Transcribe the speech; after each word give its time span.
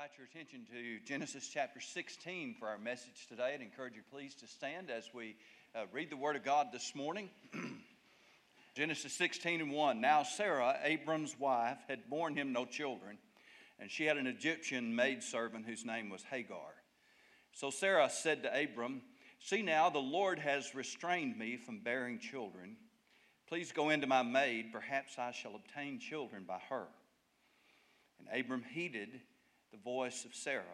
invite 0.00 0.16
your 0.16 0.26
attention 0.32 0.66
to 0.72 0.98
Genesis 1.06 1.50
chapter 1.52 1.78
16 1.78 2.54
for 2.58 2.68
our 2.68 2.78
message 2.78 3.26
today 3.28 3.50
and 3.52 3.62
encourage 3.62 3.94
you 3.94 4.00
please 4.10 4.34
to 4.34 4.46
stand 4.46 4.88
as 4.88 5.10
we 5.12 5.36
uh, 5.74 5.80
read 5.92 6.08
the 6.08 6.16
Word 6.16 6.36
of 6.36 6.42
God 6.42 6.68
this 6.72 6.94
morning. 6.94 7.28
Genesis 8.74 9.12
16 9.12 9.60
and 9.60 9.72
1. 9.72 10.00
Now 10.00 10.22
Sarah, 10.22 10.78
Abram's 10.82 11.38
wife, 11.38 11.76
had 11.86 12.08
borne 12.08 12.34
him 12.34 12.50
no 12.50 12.64
children, 12.64 13.18
and 13.78 13.90
she 13.90 14.06
had 14.06 14.16
an 14.16 14.26
Egyptian 14.26 14.96
maidservant 14.96 15.66
whose 15.66 15.84
name 15.84 16.08
was 16.08 16.22
Hagar. 16.22 16.72
So 17.52 17.68
Sarah 17.68 18.08
said 18.08 18.42
to 18.44 18.58
Abram, 18.58 19.02
See 19.38 19.60
now, 19.60 19.90
the 19.90 19.98
Lord 19.98 20.38
has 20.38 20.74
restrained 20.74 21.36
me 21.36 21.58
from 21.58 21.80
bearing 21.80 22.18
children. 22.18 22.78
Please 23.46 23.70
go 23.70 23.90
into 23.90 24.06
my 24.06 24.22
maid, 24.22 24.72
perhaps 24.72 25.18
I 25.18 25.32
shall 25.32 25.56
obtain 25.56 25.98
children 25.98 26.44
by 26.48 26.60
her. 26.70 26.86
And 28.18 28.40
Abram 28.40 28.62
heeded 28.62 29.20
the 29.72 29.78
voice 29.78 30.24
of 30.24 30.34
Sarah. 30.34 30.64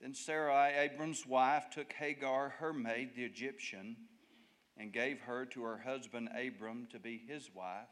Then 0.00 0.14
Sarai, 0.14 0.74
Abram's 0.74 1.26
wife, 1.26 1.70
took 1.70 1.92
Hagar, 1.92 2.50
her 2.60 2.72
maid, 2.72 3.10
the 3.16 3.24
Egyptian, 3.24 3.96
and 4.76 4.92
gave 4.92 5.20
her 5.22 5.44
to 5.46 5.62
her 5.62 5.78
husband 5.78 6.28
Abram 6.28 6.86
to 6.92 7.00
be 7.00 7.20
his 7.26 7.50
wife, 7.52 7.88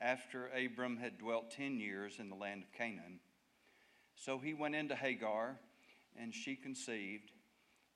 after 0.00 0.48
Abram 0.48 0.98
had 0.98 1.18
dwelt 1.18 1.50
ten 1.50 1.78
years 1.78 2.18
in 2.18 2.28
the 2.28 2.36
land 2.36 2.62
of 2.62 2.72
Canaan. 2.72 3.20
So 4.16 4.38
he 4.38 4.52
went 4.52 4.74
into 4.74 4.94
Hagar, 4.94 5.58
and 6.16 6.34
she 6.34 6.56
conceived. 6.56 7.30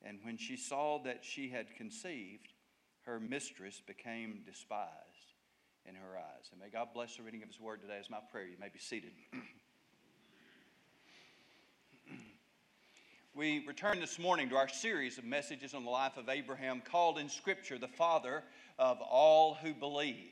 And 0.01 0.19
when 0.23 0.37
she 0.37 0.57
saw 0.57 0.99
that 1.03 1.23
she 1.23 1.49
had 1.49 1.75
conceived, 1.75 2.53
her 3.05 3.19
mistress 3.19 3.81
became 3.85 4.41
despised 4.45 5.33
in 5.85 5.95
her 5.95 6.17
eyes. 6.17 6.49
And 6.51 6.59
may 6.59 6.69
God 6.69 6.89
bless 6.93 7.15
the 7.15 7.23
reading 7.23 7.43
of 7.43 7.49
his 7.49 7.59
word 7.59 7.81
today 7.81 7.97
as 7.99 8.09
my 8.09 8.19
prayer. 8.31 8.47
You 8.47 8.57
may 8.59 8.69
be 8.69 8.79
seated. 8.79 9.11
We 13.37 13.63
return 13.67 13.99
this 13.99 14.17
morning 14.17 14.49
to 14.49 14.55
our 14.55 14.67
series 14.67 15.19
of 15.19 15.23
messages 15.23 15.75
on 15.75 15.83
the 15.83 15.91
life 15.91 16.17
of 16.17 16.27
Abraham, 16.27 16.81
called 16.81 17.19
in 17.19 17.29
Scripture 17.29 17.77
the 17.77 17.87
father 17.87 18.41
of 18.79 18.99
all 18.99 19.53
who 19.53 19.75
believe. 19.75 20.31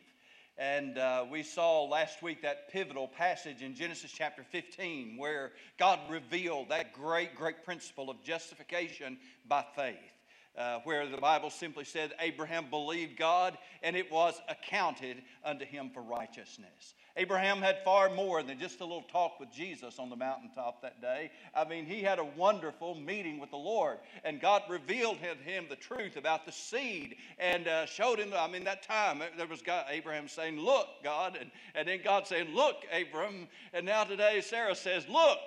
And 0.57 0.97
uh, 0.97 1.25
we 1.31 1.43
saw 1.43 1.83
last 1.83 2.23
week 2.23 2.41
that 2.41 2.71
pivotal 2.71 3.07
passage 3.07 3.61
in 3.61 3.75
Genesis 3.75 4.11
chapter 4.11 4.43
15 4.43 5.17
where 5.19 5.51
God 5.77 5.99
revealed 6.09 6.69
that 6.69 6.93
great, 6.93 7.35
great 7.35 7.63
principle 7.63 8.09
of 8.09 8.23
justification 8.23 9.19
by 9.47 9.63
faith 9.75 10.15
uh, 10.57 10.79
where 10.83 11.07
the 11.07 11.17
Bible 11.17 11.49
simply 11.49 11.85
said 11.85 12.11
Abraham 12.19 12.71
believed 12.71 13.17
God 13.17 13.57
and 13.83 13.95
it 13.95 14.11
was 14.11 14.41
accounted 14.49 15.21
unto 15.43 15.65
him 15.65 15.91
for 15.93 16.01
righteousness. 16.01 16.95
Abraham 17.17 17.61
had 17.61 17.83
far 17.83 18.09
more 18.09 18.43
than 18.43 18.59
just 18.59 18.81
a 18.81 18.83
little 18.83 19.03
talk 19.03 19.39
with 19.39 19.51
Jesus 19.51 19.99
on 19.99 20.09
the 20.09 20.15
mountaintop 20.15 20.81
that 20.81 21.01
day. 21.01 21.31
I 21.53 21.63
mean, 21.63 21.85
he 21.85 22.01
had 22.01 22.19
a 22.19 22.25
wonderful 22.25 22.95
meeting 22.95 23.39
with 23.39 23.51
the 23.51 23.57
Lord, 23.57 23.99
and 24.23 24.41
God 24.41 24.63
revealed 24.69 25.19
to 25.21 25.27
him 25.49 25.65
the 25.69 25.75
truth 25.75 26.17
about 26.17 26.45
the 26.45 26.51
seed 26.51 27.15
and 27.39 27.67
uh, 27.67 27.85
showed 27.85 28.19
him. 28.19 28.33
I 28.35 28.47
mean, 28.47 28.65
that 28.65 28.83
time 28.83 29.21
there 29.37 29.47
was 29.47 29.61
God, 29.61 29.85
Abraham 29.89 30.27
saying, 30.27 30.59
Look, 30.59 30.87
God, 31.03 31.37
and, 31.39 31.51
and 31.73 31.87
then 31.87 31.99
God 32.03 32.27
saying, 32.27 32.53
Look, 32.53 32.83
Abram. 32.91 33.47
And 33.73 33.85
now 33.85 34.03
today 34.03 34.41
Sarah 34.41 34.75
says, 34.75 35.07
Look. 35.07 35.39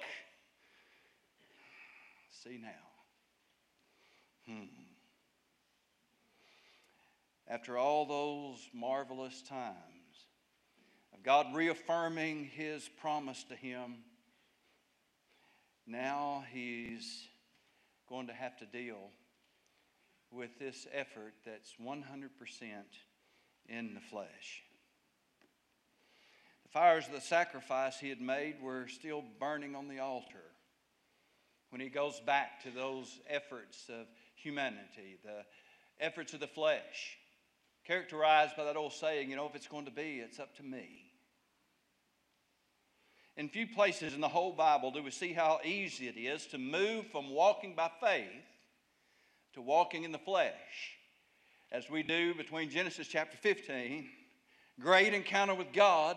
See 2.31 2.59
now. 2.63 2.69
Hmm 4.53 4.65
after 7.51 7.79
all 7.79 8.05
those 8.05 8.69
marvelous 8.75 9.43
times 9.43 9.98
God 11.25 11.55
reaffirming 11.55 12.45
his 12.45 12.89
promise 13.01 13.45
to 13.49 13.55
him, 13.55 13.97
now 15.87 16.45
he's 16.53 17.27
going 18.09 18.29
to 18.29 18.33
have 18.33 18.57
to 18.59 18.67
deal 18.67 19.11
with 20.31 20.59
this 20.59 20.87
effort 20.93 21.35
that's 21.45 21.75
100% 21.83 22.03
in 23.69 23.95
the 23.95 24.01
flesh. 24.01 24.63
The 26.65 26.69
fires 26.71 27.07
of 27.07 27.13
the 27.13 27.21
sacrifice 27.21 27.99
he 27.99 28.09
had 28.09 28.21
made 28.21 28.61
were 28.63 28.89
still 28.89 29.25
burning 29.41 29.75
on 29.75 29.89
the 29.89 30.01
altar 30.01 30.45
when 31.71 31.81
he 31.81 31.89
goes 31.89 32.21
back 32.21 32.63
to 32.63 32.71
those 32.71 33.21
efforts 33.29 33.89
of 33.89 34.07
humanity, 34.35 35.19
the 35.23 35.45
efforts 36.01 36.33
of 36.33 36.41
the 36.41 36.47
flesh 36.47 37.18
characterized 37.89 38.55
by 38.55 38.65
that 38.65 38.77
old 38.77 38.93
saying, 38.93 39.31
you 39.31 39.37
know, 39.37 39.47
if 39.47 39.55
it's 39.55 39.67
going 39.67 39.87
to 39.87 39.91
be, 39.91 40.21
it's 40.23 40.39
up 40.39 40.55
to 40.59 40.63
me. 40.63 41.07
In 43.35 43.49
few 43.49 43.67
places 43.67 44.15
in 44.15 44.21
the 44.21 44.29
whole 44.29 44.53
Bible 44.53 44.91
do 44.91 45.03
we 45.03 45.11
see 45.11 45.33
how 45.33 45.61
easy 45.65 46.07
it 46.07 46.19
is 46.19 46.47
to 46.49 46.59
move 46.59 47.07
from 47.07 47.31
walking 47.31 47.75
by 47.75 47.91
faith 48.01 48.27
to 49.55 49.63
walking 49.63 50.05
in 50.05 50.13
the 50.13 50.19
flesh, 50.19 50.99
as 51.73 51.89
we 51.89 52.03
do 52.03 52.35
between 52.35 52.69
Genesis 52.69 53.09
chapter 53.09 53.39
15, 53.39 54.07
great 54.79 55.15
encounter 55.15 55.55
with 55.55 55.73
God, 55.73 56.17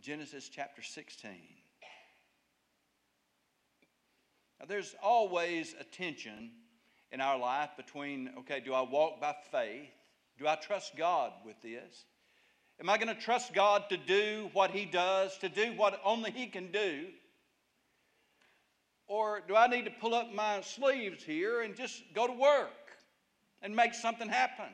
Genesis 0.00 0.48
chapter 0.48 0.82
16. 0.82 1.30
Now, 4.58 4.66
there's 4.66 4.94
always 5.02 5.74
a 5.78 5.84
tension 5.84 6.50
in 7.12 7.20
our 7.20 7.38
life 7.38 7.70
between, 7.76 8.30
okay, 8.38 8.60
do 8.60 8.72
I 8.72 8.80
walk 8.80 9.20
by 9.20 9.34
faith 9.52 9.90
do 10.38 10.46
I 10.46 10.54
trust 10.56 10.96
God 10.96 11.32
with 11.44 11.60
this? 11.62 12.04
Am 12.80 12.88
I 12.88 12.96
going 12.96 13.14
to 13.14 13.20
trust 13.20 13.52
God 13.52 13.84
to 13.88 13.96
do 13.96 14.50
what 14.52 14.70
He 14.70 14.84
does, 14.84 15.36
to 15.38 15.48
do 15.48 15.72
what 15.76 16.00
only 16.04 16.30
He 16.30 16.46
can 16.46 16.70
do? 16.70 17.06
Or 19.08 19.42
do 19.46 19.56
I 19.56 19.66
need 19.66 19.86
to 19.86 19.90
pull 19.90 20.14
up 20.14 20.32
my 20.32 20.60
sleeves 20.60 21.24
here 21.24 21.62
and 21.62 21.74
just 21.74 22.02
go 22.14 22.26
to 22.26 22.32
work 22.32 22.70
and 23.62 23.74
make 23.74 23.94
something 23.94 24.28
happen? 24.28 24.66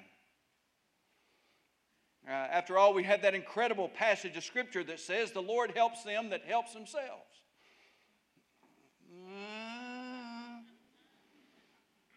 Uh, 2.27 2.33
after 2.33 2.77
all, 2.77 2.93
we 2.93 3.05
have 3.05 3.23
that 3.23 3.35
incredible 3.35 3.89
passage 3.89 4.37
of 4.37 4.45
Scripture 4.45 4.83
that 4.85 4.99
says 4.99 5.33
the 5.33 5.43
Lord 5.43 5.73
helps 5.73 6.03
them 6.05 6.31
that 6.31 6.43
helps 6.45 6.73
themselves. 6.73 7.23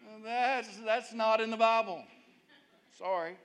Uh, 0.04 0.24
that's, 0.24 0.68
that's 0.84 1.12
not 1.12 1.40
in 1.40 1.50
the 1.50 1.56
Bible. 1.56 2.04
Sorry. 2.98 3.36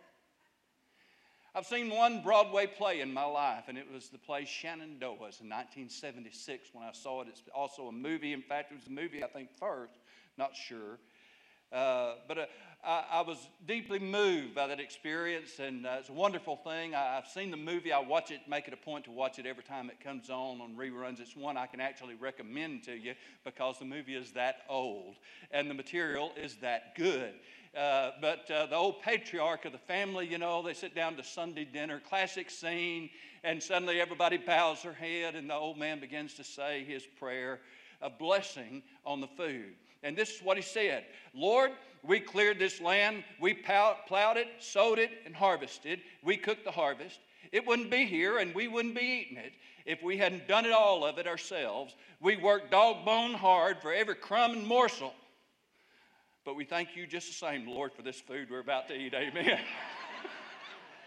I've 1.54 1.68
seen 1.68 1.92
one 1.92 2.24
Broadway 2.24 2.66
play 2.66 3.02
in 3.02 3.14
my 3.14 3.26
life, 3.26 3.66
and 3.68 3.78
it 3.78 3.86
was 3.94 4.10
the 4.10 4.18
play 4.18 4.46
Shenandoahs 4.46 5.42
in 5.42 5.48
1976 5.48 6.70
when 6.74 6.84
I 6.84 6.92
saw 6.92 7.22
it. 7.22 7.28
It's 7.28 7.44
also 7.54 7.84
a 7.84 7.92
movie. 7.92 8.34
In 8.34 8.42
fact, 8.42 8.72
it 8.72 8.76
was 8.76 8.88
a 8.88 8.90
movie, 8.90 9.24
I 9.24 9.28
think, 9.28 9.50
first, 9.60 10.00
not 10.40 10.56
sure. 10.56 10.98
Uh, 11.74 12.16
but 12.28 12.38
uh, 12.38 12.46
I, 12.84 13.04
I, 13.14 13.22
was 13.22 13.38
deeply 13.66 13.98
moved 13.98 14.54
by 14.54 14.68
that 14.68 14.80
experience, 14.80 15.58
and 15.58 15.88
uh, 15.88 15.96
it's 16.00 16.10
a 16.10 16.14
wonderful 16.14 16.58
thing. 16.58 16.94
I, 16.94 17.16
have 17.16 17.26
seen 17.28 17.50
the 17.50 17.58
movie. 17.58 17.92
I 17.92 18.00
watch 18.00 18.30
it, 18.30 18.42
make 18.48 18.68
it 18.68 18.74
a 18.74 18.78
point 18.78 19.06
to 19.06 19.12
watch 19.12 19.40
it 19.40 19.48
every 19.48 19.64
time 19.64 19.90
it 19.90 20.00
comes 20.00 20.30
on 20.30 20.62
on 20.62 20.76
reruns. 20.76 21.20
It's 21.20 21.36
one 21.36 21.58
I 21.58 21.66
can 21.66 21.82
actually 21.82 22.14
recommend 22.14 22.84
to 22.84 22.96
you 22.96 23.16
because 23.44 23.80
the 23.80 23.86
movie 23.86 24.16
is 24.16 24.32
that 24.34 24.58
old 24.70 25.16
and 25.50 25.68
the 25.68 25.74
material 25.74 26.32
is 26.38 26.58
that 26.58 26.96
good. 26.96 27.34
Uh, 27.76 28.12
but 28.22 28.52
uh, 28.52 28.68
the 28.68 28.76
old 28.76 29.02
patriarch 29.02 29.66
of 29.66 29.72
the 29.72 29.80
family, 29.80 30.28
you 30.28 30.38
know, 30.38 30.62
they 30.62 30.76
sit 30.76 30.94
down 30.94 31.16
to 31.16 31.24
Sunday 31.24 31.66
dinner, 31.66 32.00
classic 32.08 32.52
scene, 32.52 33.10
and 33.44 33.64
suddenly 33.64 34.00
everybody 34.00 34.38
bows 34.38 34.84
their 34.84 34.94
head, 34.94 35.34
and 35.34 35.50
the 35.50 35.56
old 35.56 35.80
man 35.80 36.00
begins 36.00 36.36
to 36.36 36.44
say 36.44 36.84
his 36.84 37.04
prayer 37.04 37.62
a 38.04 38.10
blessing 38.10 38.84
on 39.06 39.22
the 39.22 39.28
food. 39.28 39.74
And 40.04 40.16
this 40.18 40.36
is 40.36 40.44
what 40.44 40.58
he 40.58 40.64
said 40.64 41.06
Lord, 41.34 41.72
we 42.04 42.20
cleared 42.20 42.60
this 42.60 42.82
land, 42.82 43.24
we 43.40 43.54
plowed 43.54 44.38
it, 44.38 44.48
sowed 44.60 45.00
it, 45.00 45.12
and 45.26 45.36
harvested. 45.36 46.02
We 46.24 46.38
cooked 46.38 46.66
the 46.66 46.72
harvest. 46.72 47.20
It 47.52 47.66
wouldn't 47.66 47.92
be 47.92 48.06
here 48.06 48.40
and 48.40 48.54
we 48.54 48.68
wouldn't 48.68 48.96
be 48.96 49.26
eating 49.26 49.38
it 49.38 49.54
if 49.86 50.02
we 50.02 50.18
hadn't 50.18 50.48
done 50.48 50.66
it 50.66 50.72
all 50.72 51.06
of 51.06 51.18
it 51.18 51.28
ourselves. 51.28 51.96
We 52.20 52.38
worked 52.38 52.72
dog 52.72 53.06
bone 53.06 53.34
hard 53.34 53.82
for 53.82 53.94
every 53.94 54.16
crumb 54.16 54.52
and 54.54 54.66
morsel. 54.66 55.14
But 56.46 56.56
we 56.56 56.66
thank 56.66 56.96
you 56.96 57.08
just 57.08 57.28
the 57.28 57.34
same, 57.34 57.68
Lord, 57.68 57.94
for 57.94 58.02
this 58.02 58.20
food 58.20 58.50
we're 58.52 58.60
about 58.60 58.90
to 58.90 58.96
eat. 58.96 59.14
Amen. 59.14 59.60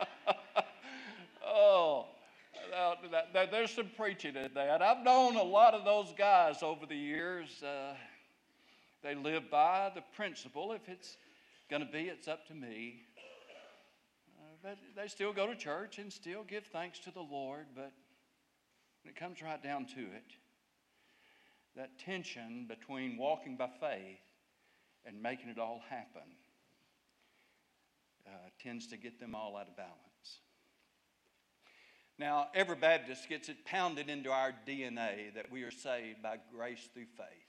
oh, 1.46 2.06
there's 3.32 3.70
some 3.70 3.90
preaching 3.96 4.34
in 4.36 4.50
that. 4.54 4.80
I've 4.80 5.04
known 5.04 5.36
a 5.36 5.42
lot 5.42 5.74
of 5.74 5.84
those 5.84 6.14
guys 6.16 6.62
over 6.62 6.86
the 6.86 6.96
years. 6.96 7.62
Uh, 7.62 7.94
they 9.02 9.14
live 9.14 9.50
by 9.50 9.90
the 9.94 10.02
principle 10.14 10.72
if 10.72 10.88
it's 10.88 11.16
going 11.70 11.84
to 11.84 11.90
be, 11.90 12.02
it's 12.02 12.28
up 12.28 12.46
to 12.48 12.54
me. 12.54 13.02
Uh, 14.38 14.42
but 14.62 14.78
they 14.94 15.08
still 15.08 15.32
go 15.32 15.46
to 15.46 15.54
church 15.54 15.98
and 15.98 16.12
still 16.12 16.44
give 16.44 16.64
thanks 16.66 16.98
to 17.00 17.10
the 17.10 17.20
Lord. 17.20 17.66
But 17.74 17.92
when 19.02 19.14
it 19.14 19.16
comes 19.16 19.42
right 19.42 19.62
down 19.62 19.86
to 19.86 20.00
it, 20.00 20.32
that 21.76 21.98
tension 21.98 22.66
between 22.68 23.16
walking 23.16 23.56
by 23.56 23.68
faith 23.80 24.18
and 25.04 25.22
making 25.22 25.48
it 25.48 25.58
all 25.58 25.82
happen 25.88 26.22
uh, 28.26 28.30
tends 28.62 28.86
to 28.88 28.96
get 28.96 29.20
them 29.20 29.34
all 29.34 29.56
out 29.56 29.68
of 29.68 29.76
balance. 29.76 29.92
Now, 32.18 32.48
every 32.54 32.76
Baptist 32.76 33.28
gets 33.28 33.48
it 33.48 33.64
pounded 33.66 34.08
into 34.08 34.30
our 34.30 34.54
DNA 34.66 35.34
that 35.34 35.50
we 35.52 35.62
are 35.64 35.70
saved 35.70 36.22
by 36.22 36.38
grace 36.50 36.88
through 36.94 37.06
faith. 37.16 37.45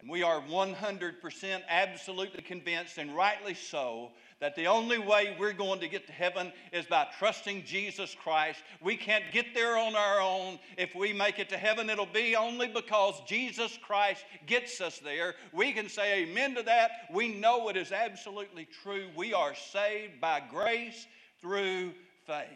And 0.00 0.08
we 0.08 0.22
are 0.22 0.40
100% 0.40 1.62
absolutely 1.68 2.42
convinced, 2.42 2.98
and 2.98 3.16
rightly 3.16 3.54
so, 3.54 4.10
that 4.40 4.54
the 4.54 4.68
only 4.68 4.98
way 4.98 5.36
we're 5.38 5.52
going 5.52 5.80
to 5.80 5.88
get 5.88 6.06
to 6.06 6.12
heaven 6.12 6.52
is 6.72 6.86
by 6.86 7.08
trusting 7.18 7.64
Jesus 7.64 8.14
Christ. 8.22 8.62
We 8.80 8.96
can't 8.96 9.24
get 9.32 9.46
there 9.54 9.76
on 9.76 9.96
our 9.96 10.20
own. 10.20 10.60
If 10.76 10.94
we 10.94 11.12
make 11.12 11.40
it 11.40 11.48
to 11.48 11.56
heaven, 11.56 11.90
it'll 11.90 12.06
be 12.06 12.36
only 12.36 12.68
because 12.68 13.20
Jesus 13.26 13.76
Christ 13.82 14.24
gets 14.46 14.80
us 14.80 15.00
there. 15.00 15.34
We 15.52 15.72
can 15.72 15.88
say 15.88 16.22
amen 16.22 16.54
to 16.54 16.62
that. 16.62 16.90
We 17.12 17.28
know 17.34 17.68
it 17.68 17.76
is 17.76 17.90
absolutely 17.90 18.68
true. 18.82 19.08
We 19.16 19.34
are 19.34 19.56
saved 19.56 20.20
by 20.20 20.42
grace 20.48 21.08
through 21.40 21.92
faith. 22.24 22.46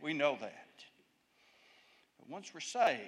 We 0.00 0.12
know 0.12 0.38
that. 0.40 0.66
But 2.20 2.30
once 2.30 2.52
we're 2.54 2.60
saved, 2.60 3.00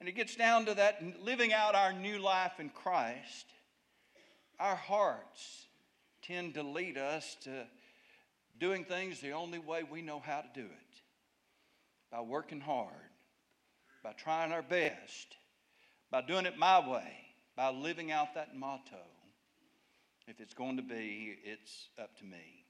and 0.00 0.08
it 0.08 0.16
gets 0.16 0.34
down 0.34 0.64
to 0.64 0.74
that 0.74 1.02
living 1.22 1.52
out 1.52 1.74
our 1.74 1.92
new 1.92 2.18
life 2.18 2.58
in 2.58 2.70
Christ, 2.70 3.46
our 4.58 4.74
hearts 4.74 5.66
tend 6.22 6.54
to 6.54 6.62
lead 6.62 6.96
us 6.96 7.36
to 7.42 7.66
doing 8.58 8.84
things 8.84 9.20
the 9.20 9.32
only 9.32 9.58
way 9.58 9.82
we 9.82 10.02
know 10.02 10.18
how 10.18 10.40
to 10.40 10.48
do 10.54 10.66
it 10.66 11.02
by 12.10 12.20
working 12.20 12.60
hard, 12.60 12.90
by 14.02 14.12
trying 14.12 14.52
our 14.52 14.62
best, 14.62 15.36
by 16.10 16.22
doing 16.22 16.46
it 16.46 16.58
my 16.58 16.86
way, 16.86 17.12
by 17.56 17.70
living 17.70 18.10
out 18.10 18.34
that 18.34 18.56
motto. 18.56 18.96
If 20.26 20.40
it's 20.40 20.54
going 20.54 20.76
to 20.76 20.82
be, 20.82 21.36
it's 21.44 21.88
up 22.00 22.16
to 22.18 22.24
me. 22.24 22.64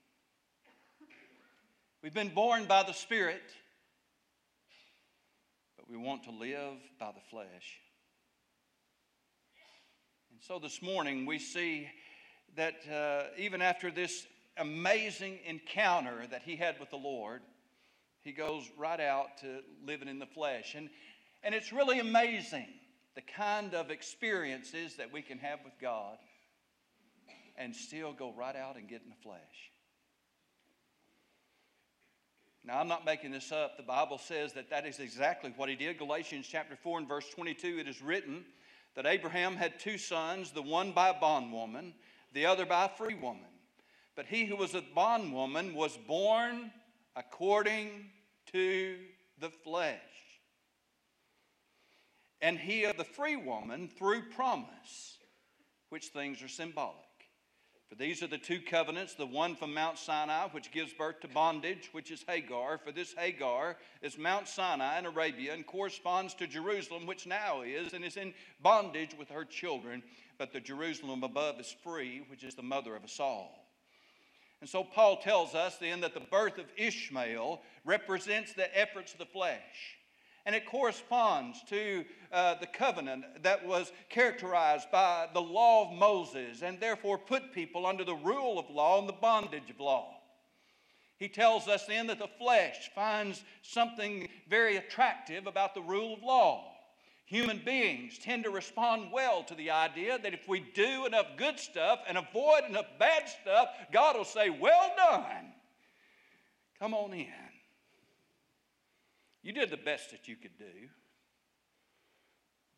We've 2.02 2.14
been 2.14 2.30
born 2.30 2.64
by 2.64 2.82
the 2.82 2.92
Spirit, 2.92 3.42
we 5.90 5.96
want 5.96 6.22
to 6.22 6.30
live 6.30 6.74
by 7.00 7.10
the 7.10 7.20
flesh. 7.30 7.80
And 10.30 10.40
so 10.40 10.60
this 10.60 10.80
morning 10.80 11.26
we 11.26 11.40
see 11.40 11.88
that 12.56 12.74
uh, 12.88 13.30
even 13.36 13.60
after 13.60 13.90
this 13.90 14.24
amazing 14.56 15.40
encounter 15.44 16.26
that 16.30 16.42
he 16.42 16.54
had 16.54 16.78
with 16.78 16.90
the 16.90 16.96
Lord, 16.96 17.42
he 18.22 18.30
goes 18.30 18.70
right 18.78 19.00
out 19.00 19.38
to 19.40 19.62
living 19.84 20.06
in 20.06 20.20
the 20.20 20.26
flesh. 20.26 20.76
And, 20.76 20.90
and 21.42 21.56
it's 21.56 21.72
really 21.72 21.98
amazing 21.98 22.68
the 23.16 23.22
kind 23.22 23.74
of 23.74 23.90
experiences 23.90 24.96
that 24.96 25.12
we 25.12 25.22
can 25.22 25.38
have 25.38 25.58
with 25.64 25.74
God 25.80 26.18
and 27.56 27.74
still 27.74 28.12
go 28.12 28.32
right 28.38 28.54
out 28.54 28.76
and 28.76 28.88
get 28.88 29.02
in 29.02 29.08
the 29.08 29.22
flesh. 29.24 29.40
Now, 32.70 32.78
I'm 32.78 32.86
not 32.86 33.04
making 33.04 33.32
this 33.32 33.50
up. 33.50 33.76
The 33.76 33.82
Bible 33.82 34.16
says 34.16 34.52
that 34.52 34.70
that 34.70 34.86
is 34.86 35.00
exactly 35.00 35.52
what 35.56 35.68
he 35.68 35.74
did. 35.74 35.98
Galatians 35.98 36.46
chapter 36.48 36.76
4 36.76 36.98
and 36.98 37.08
verse 37.08 37.28
22, 37.30 37.80
it 37.80 37.88
is 37.88 38.00
written 38.00 38.44
that 38.94 39.06
Abraham 39.06 39.56
had 39.56 39.80
two 39.80 39.98
sons, 39.98 40.52
the 40.52 40.62
one 40.62 40.92
by 40.92 41.08
a 41.08 41.14
bondwoman 41.14 41.94
the 42.32 42.46
other 42.46 42.64
by 42.64 42.84
a 42.84 42.88
free 42.88 43.16
woman. 43.16 43.50
But 44.14 44.26
he 44.26 44.44
who 44.44 44.54
was 44.54 44.76
a 44.76 44.84
bondwoman 44.94 45.74
was 45.74 45.96
born 45.96 46.70
according 47.16 48.06
to 48.52 48.98
the 49.40 49.50
flesh. 49.50 49.98
And 52.40 52.56
he 52.56 52.84
of 52.84 52.96
the 52.96 53.02
free 53.02 53.34
woman 53.34 53.88
through 53.88 54.30
promise, 54.30 55.18
which 55.88 56.06
things 56.06 56.40
are 56.40 56.46
symbolic. 56.46 57.09
For 57.90 57.96
these 57.96 58.22
are 58.22 58.28
the 58.28 58.38
two 58.38 58.60
covenants 58.60 59.14
the 59.14 59.26
one 59.26 59.56
from 59.56 59.74
Mount 59.74 59.98
Sinai, 59.98 60.46
which 60.52 60.70
gives 60.70 60.92
birth 60.92 61.20
to 61.20 61.28
bondage, 61.28 61.90
which 61.92 62.10
is 62.10 62.24
Hagar. 62.26 62.78
For 62.78 62.92
this 62.92 63.12
Hagar 63.18 63.76
is 64.00 64.16
Mount 64.16 64.48
Sinai 64.48 65.00
in 65.00 65.06
Arabia 65.06 65.52
and 65.52 65.66
corresponds 65.66 66.32
to 66.34 66.46
Jerusalem, 66.46 67.04
which 67.04 67.26
now 67.26 67.62
is, 67.62 67.92
and 67.92 68.04
is 68.04 68.16
in 68.16 68.32
bondage 68.62 69.14
with 69.18 69.28
her 69.28 69.44
children 69.44 70.02
but 70.40 70.54
the 70.54 70.60
Jerusalem 70.60 71.22
above 71.22 71.60
is 71.60 71.76
free, 71.84 72.22
which 72.30 72.44
is 72.44 72.54
the 72.54 72.62
mother 72.62 72.96
of 72.96 73.04
us 73.04 73.20
all. 73.20 73.66
And 74.62 74.70
so 74.70 74.82
Paul 74.82 75.18
tells 75.18 75.54
us 75.54 75.76
then 75.76 76.00
that 76.00 76.14
the 76.14 76.20
birth 76.20 76.56
of 76.56 76.64
Ishmael 76.78 77.60
represents 77.84 78.54
the 78.54 78.74
efforts 78.76 79.12
of 79.12 79.18
the 79.18 79.26
flesh. 79.26 79.98
And 80.46 80.54
it 80.54 80.66
corresponds 80.66 81.62
to 81.68 82.04
uh, 82.32 82.54
the 82.54 82.66
covenant 82.66 83.42
that 83.42 83.66
was 83.66 83.92
characterized 84.08 84.90
by 84.90 85.28
the 85.32 85.40
law 85.40 85.88
of 85.88 85.96
Moses 85.96 86.62
and 86.62 86.80
therefore 86.80 87.18
put 87.18 87.52
people 87.52 87.86
under 87.86 88.04
the 88.04 88.14
rule 88.14 88.58
of 88.58 88.70
law 88.70 88.98
and 88.98 89.08
the 89.08 89.12
bondage 89.12 89.70
of 89.70 89.80
law. 89.80 90.16
He 91.18 91.28
tells 91.28 91.68
us 91.68 91.84
then 91.84 92.06
that 92.06 92.18
the 92.18 92.30
flesh 92.38 92.90
finds 92.94 93.44
something 93.62 94.28
very 94.48 94.76
attractive 94.76 95.46
about 95.46 95.74
the 95.74 95.82
rule 95.82 96.14
of 96.14 96.22
law. 96.22 96.72
Human 97.26 97.60
beings 97.64 98.18
tend 98.18 98.44
to 98.44 98.50
respond 98.50 99.12
well 99.12 99.44
to 99.44 99.54
the 99.54 99.70
idea 99.70 100.18
that 100.18 100.34
if 100.34 100.48
we 100.48 100.60
do 100.74 101.06
enough 101.06 101.26
good 101.36 101.60
stuff 101.60 102.00
and 102.08 102.18
avoid 102.18 102.64
enough 102.68 102.86
bad 102.98 103.28
stuff, 103.28 103.68
God 103.92 104.16
will 104.16 104.24
say, 104.24 104.50
Well 104.50 104.92
done. 104.96 105.52
Come 106.80 106.94
on 106.94 107.12
in. 107.12 107.49
You 109.42 109.52
did 109.52 109.70
the 109.70 109.76
best 109.76 110.10
that 110.10 110.28
you 110.28 110.36
could 110.36 110.58
do. 110.58 110.88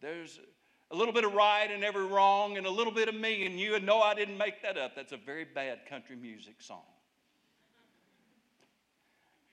There's 0.00 0.38
a 0.90 0.96
little 0.96 1.14
bit 1.14 1.24
of 1.24 1.32
right 1.32 1.70
and 1.70 1.82
every 1.82 2.04
wrong, 2.04 2.58
and 2.58 2.66
a 2.66 2.70
little 2.70 2.92
bit 2.92 3.08
of 3.08 3.14
me 3.14 3.46
and 3.46 3.58
you, 3.58 3.74
and 3.74 3.86
no, 3.86 4.00
I 4.00 4.14
didn't 4.14 4.36
make 4.36 4.62
that 4.62 4.76
up. 4.76 4.94
That's 4.94 5.12
a 5.12 5.16
very 5.16 5.44
bad 5.44 5.86
country 5.88 6.16
music 6.16 6.60
song. 6.60 6.84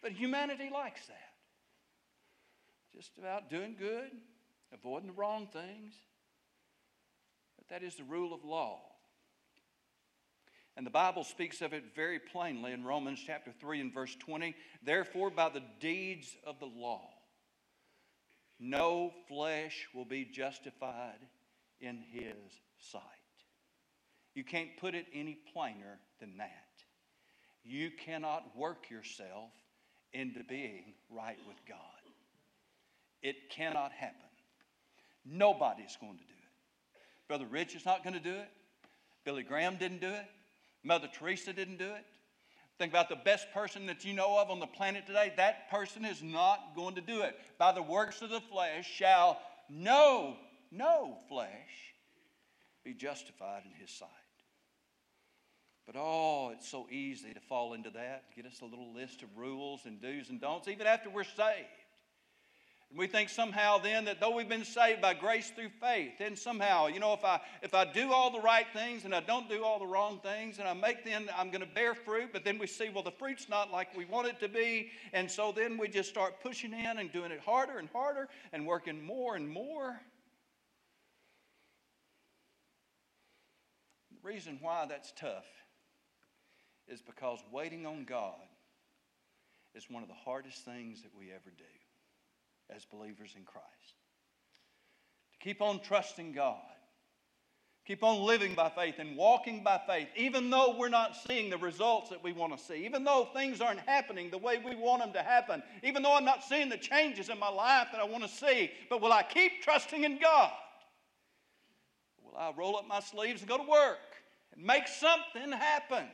But 0.01 0.11
humanity 0.11 0.69
likes 0.71 1.07
that. 1.07 1.33
Just 2.95 3.17
about 3.17 3.49
doing 3.49 3.75
good, 3.77 4.11
avoiding 4.73 5.07
the 5.07 5.13
wrong 5.13 5.47
things. 5.47 5.93
But 7.57 7.69
that 7.69 7.83
is 7.83 7.95
the 7.95 8.03
rule 8.03 8.33
of 8.33 8.43
law. 8.43 8.88
And 10.79 10.85
the 10.85 10.91
Bible 10.91 11.25
speaks 11.25 11.59
of 11.59 11.73
it 11.73 11.93
very 11.93 12.19
plainly 12.19 12.71
in 12.71 12.85
Romans 12.85 13.21
chapter 13.27 13.51
3 13.59 13.81
and 13.81 13.93
verse 13.93 14.15
20. 14.15 14.55
Therefore, 14.81 15.29
by 15.29 15.49
the 15.49 15.61
deeds 15.81 16.37
of 16.47 16.57
the 16.61 16.67
law, 16.67 17.01
no 18.61 19.11
flesh 19.27 19.89
will 19.93 20.05
be 20.05 20.23
justified 20.23 21.19
in 21.81 22.01
his 22.13 22.61
sight. 22.77 23.01
You 24.33 24.45
can't 24.45 24.69
put 24.79 24.95
it 24.95 25.07
any 25.13 25.37
plainer 25.51 25.99
than 26.21 26.37
that. 26.37 26.69
You 27.65 27.91
cannot 28.05 28.55
work 28.55 28.89
yourself 28.89 29.51
into 30.13 30.45
being 30.45 30.93
right 31.09 31.39
with 31.45 31.57
God. 31.67 31.77
It 33.21 33.49
cannot 33.49 33.91
happen. 33.91 34.15
Nobody's 35.25 35.97
going 35.99 36.19
to 36.19 36.23
do 36.23 36.31
it. 36.31 37.27
Brother 37.27 37.47
Rich 37.51 37.75
is 37.75 37.85
not 37.85 38.01
going 38.01 38.13
to 38.13 38.21
do 38.21 38.35
it. 38.35 38.49
Billy 39.25 39.43
Graham 39.43 39.75
didn't 39.75 39.99
do 39.99 40.07
it. 40.07 40.25
Mother 40.83 41.09
Teresa 41.11 41.53
didn't 41.53 41.77
do 41.77 41.91
it. 41.91 42.05
Think 42.77 42.93
about 42.93 43.09
the 43.09 43.17
best 43.17 43.51
person 43.53 43.87
that 43.87 44.05
you 44.05 44.13
know 44.13 44.39
of 44.39 44.49
on 44.49 44.59
the 44.59 44.65
planet 44.65 45.05
today. 45.05 45.33
That 45.35 45.69
person 45.69 46.05
is 46.05 46.23
not 46.23 46.75
going 46.75 46.95
to 46.95 47.01
do 47.01 47.21
it. 47.23 47.37
By 47.57 47.73
the 47.73 47.81
works 47.81 48.21
of 48.21 48.29
the 48.29 48.39
flesh 48.39 48.89
shall 48.89 49.37
no, 49.69 50.37
no 50.71 51.17
flesh 51.27 51.49
be 52.85 52.93
justified 52.93 53.63
in 53.65 53.71
his 53.79 53.91
sight. 53.91 54.07
But 55.85 55.95
oh, 55.97 56.51
it's 56.53 56.69
so 56.69 56.87
easy 56.89 57.33
to 57.33 57.39
fall 57.41 57.73
into 57.73 57.89
that. 57.89 58.25
Get 58.35 58.45
us 58.45 58.61
a 58.61 58.65
little 58.65 58.93
list 58.93 59.23
of 59.23 59.37
rules 59.37 59.81
and 59.85 60.01
do's 60.01 60.29
and 60.29 60.39
don'ts, 60.39 60.67
even 60.67 60.87
after 60.87 61.09
we're 61.09 61.23
saved. 61.23 61.67
And 62.89 62.97
we 62.97 63.05
think 63.05 63.29
somehow 63.29 63.77
then 63.77 64.05
that 64.05 64.19
though 64.19 64.35
we've 64.35 64.49
been 64.49 64.65
saved 64.65 65.01
by 65.01 65.13
grace 65.13 65.51
through 65.51 65.69
faith, 65.79 66.13
then 66.17 66.35
somehow, 66.35 66.87
you 66.87 66.99
know, 66.99 67.13
if 67.13 67.23
I 67.23 67.39
if 67.61 67.75
I 67.75 67.85
do 67.85 68.11
all 68.11 68.31
the 68.31 68.41
right 68.41 68.65
things 68.73 69.05
and 69.05 69.13
I 69.13 69.19
don't 69.19 69.47
do 69.47 69.63
all 69.63 69.77
the 69.77 69.85
wrong 69.85 70.19
things 70.23 70.57
and 70.57 70.67
I 70.67 70.73
make 70.73 71.05
then 71.05 71.29
I'm 71.37 71.51
going 71.51 71.61
to 71.61 71.67
bear 71.67 71.93
fruit, 71.93 72.31
but 72.33 72.43
then 72.43 72.57
we 72.57 72.65
see, 72.65 72.89
well, 72.89 73.03
the 73.03 73.11
fruit's 73.11 73.47
not 73.47 73.71
like 73.71 73.95
we 73.95 74.05
want 74.05 74.27
it 74.27 74.39
to 74.39 74.47
be. 74.47 74.89
And 75.13 75.29
so 75.29 75.51
then 75.51 75.77
we 75.77 75.87
just 75.87 76.09
start 76.09 76.41
pushing 76.41 76.73
in 76.73 76.97
and 76.97 77.11
doing 77.11 77.31
it 77.31 77.41
harder 77.41 77.77
and 77.77 77.89
harder 77.89 78.27
and 78.53 78.65
working 78.65 79.05
more 79.05 79.35
and 79.35 79.47
more. 79.47 79.99
The 84.11 84.27
reason 84.27 84.57
why 84.61 84.87
that's 84.89 85.13
tough 85.15 85.45
is 86.87 87.01
because 87.03 87.39
waiting 87.51 87.85
on 87.85 88.03
God 88.03 88.33
is 89.75 89.85
one 89.91 90.01
of 90.01 90.09
the 90.09 90.15
hardest 90.15 90.65
things 90.65 91.03
that 91.03 91.11
we 91.15 91.29
ever 91.29 91.51
do 91.55 91.78
as 92.75 92.85
believers 92.85 93.33
in 93.35 93.43
Christ. 93.43 93.65
To 95.33 95.39
keep 95.39 95.61
on 95.61 95.79
trusting 95.79 96.33
God, 96.33 96.61
keep 97.85 98.03
on 98.03 98.21
living 98.21 98.53
by 98.53 98.69
faith 98.69 98.95
and 98.99 99.17
walking 99.17 99.63
by 99.63 99.81
faith, 99.87 100.07
even 100.15 100.49
though 100.49 100.75
we're 100.77 100.89
not 100.89 101.15
seeing 101.15 101.49
the 101.49 101.57
results 101.57 102.09
that 102.09 102.23
we 102.23 102.33
want 102.33 102.55
to 102.55 102.63
see, 102.63 102.85
even 102.85 103.03
though 103.03 103.29
things 103.33 103.61
aren't 103.61 103.79
happening 103.79 104.29
the 104.29 104.37
way 104.37 104.61
we 104.63 104.75
want 104.75 105.01
them 105.01 105.13
to 105.13 105.23
happen, 105.23 105.63
even 105.83 106.03
though 106.03 106.15
I'm 106.15 106.25
not 106.25 106.43
seeing 106.43 106.69
the 106.69 106.77
changes 106.77 107.29
in 107.29 107.39
my 107.39 107.49
life 107.49 107.87
that 107.91 108.01
I 108.01 108.05
want 108.05 108.23
to 108.23 108.29
see. 108.29 108.71
But 108.89 109.01
will 109.01 109.13
I 109.13 109.23
keep 109.23 109.63
trusting 109.63 110.03
in 110.03 110.19
God? 110.19 110.51
Will 112.23 112.37
I 112.37 112.51
roll 112.55 112.77
up 112.77 112.87
my 112.87 112.99
sleeves 112.99 113.41
and 113.41 113.49
go 113.49 113.57
to 113.57 113.69
work 113.69 113.97
and 114.55 114.63
make 114.63 114.87
something 114.87 115.51
happen? 115.51 116.05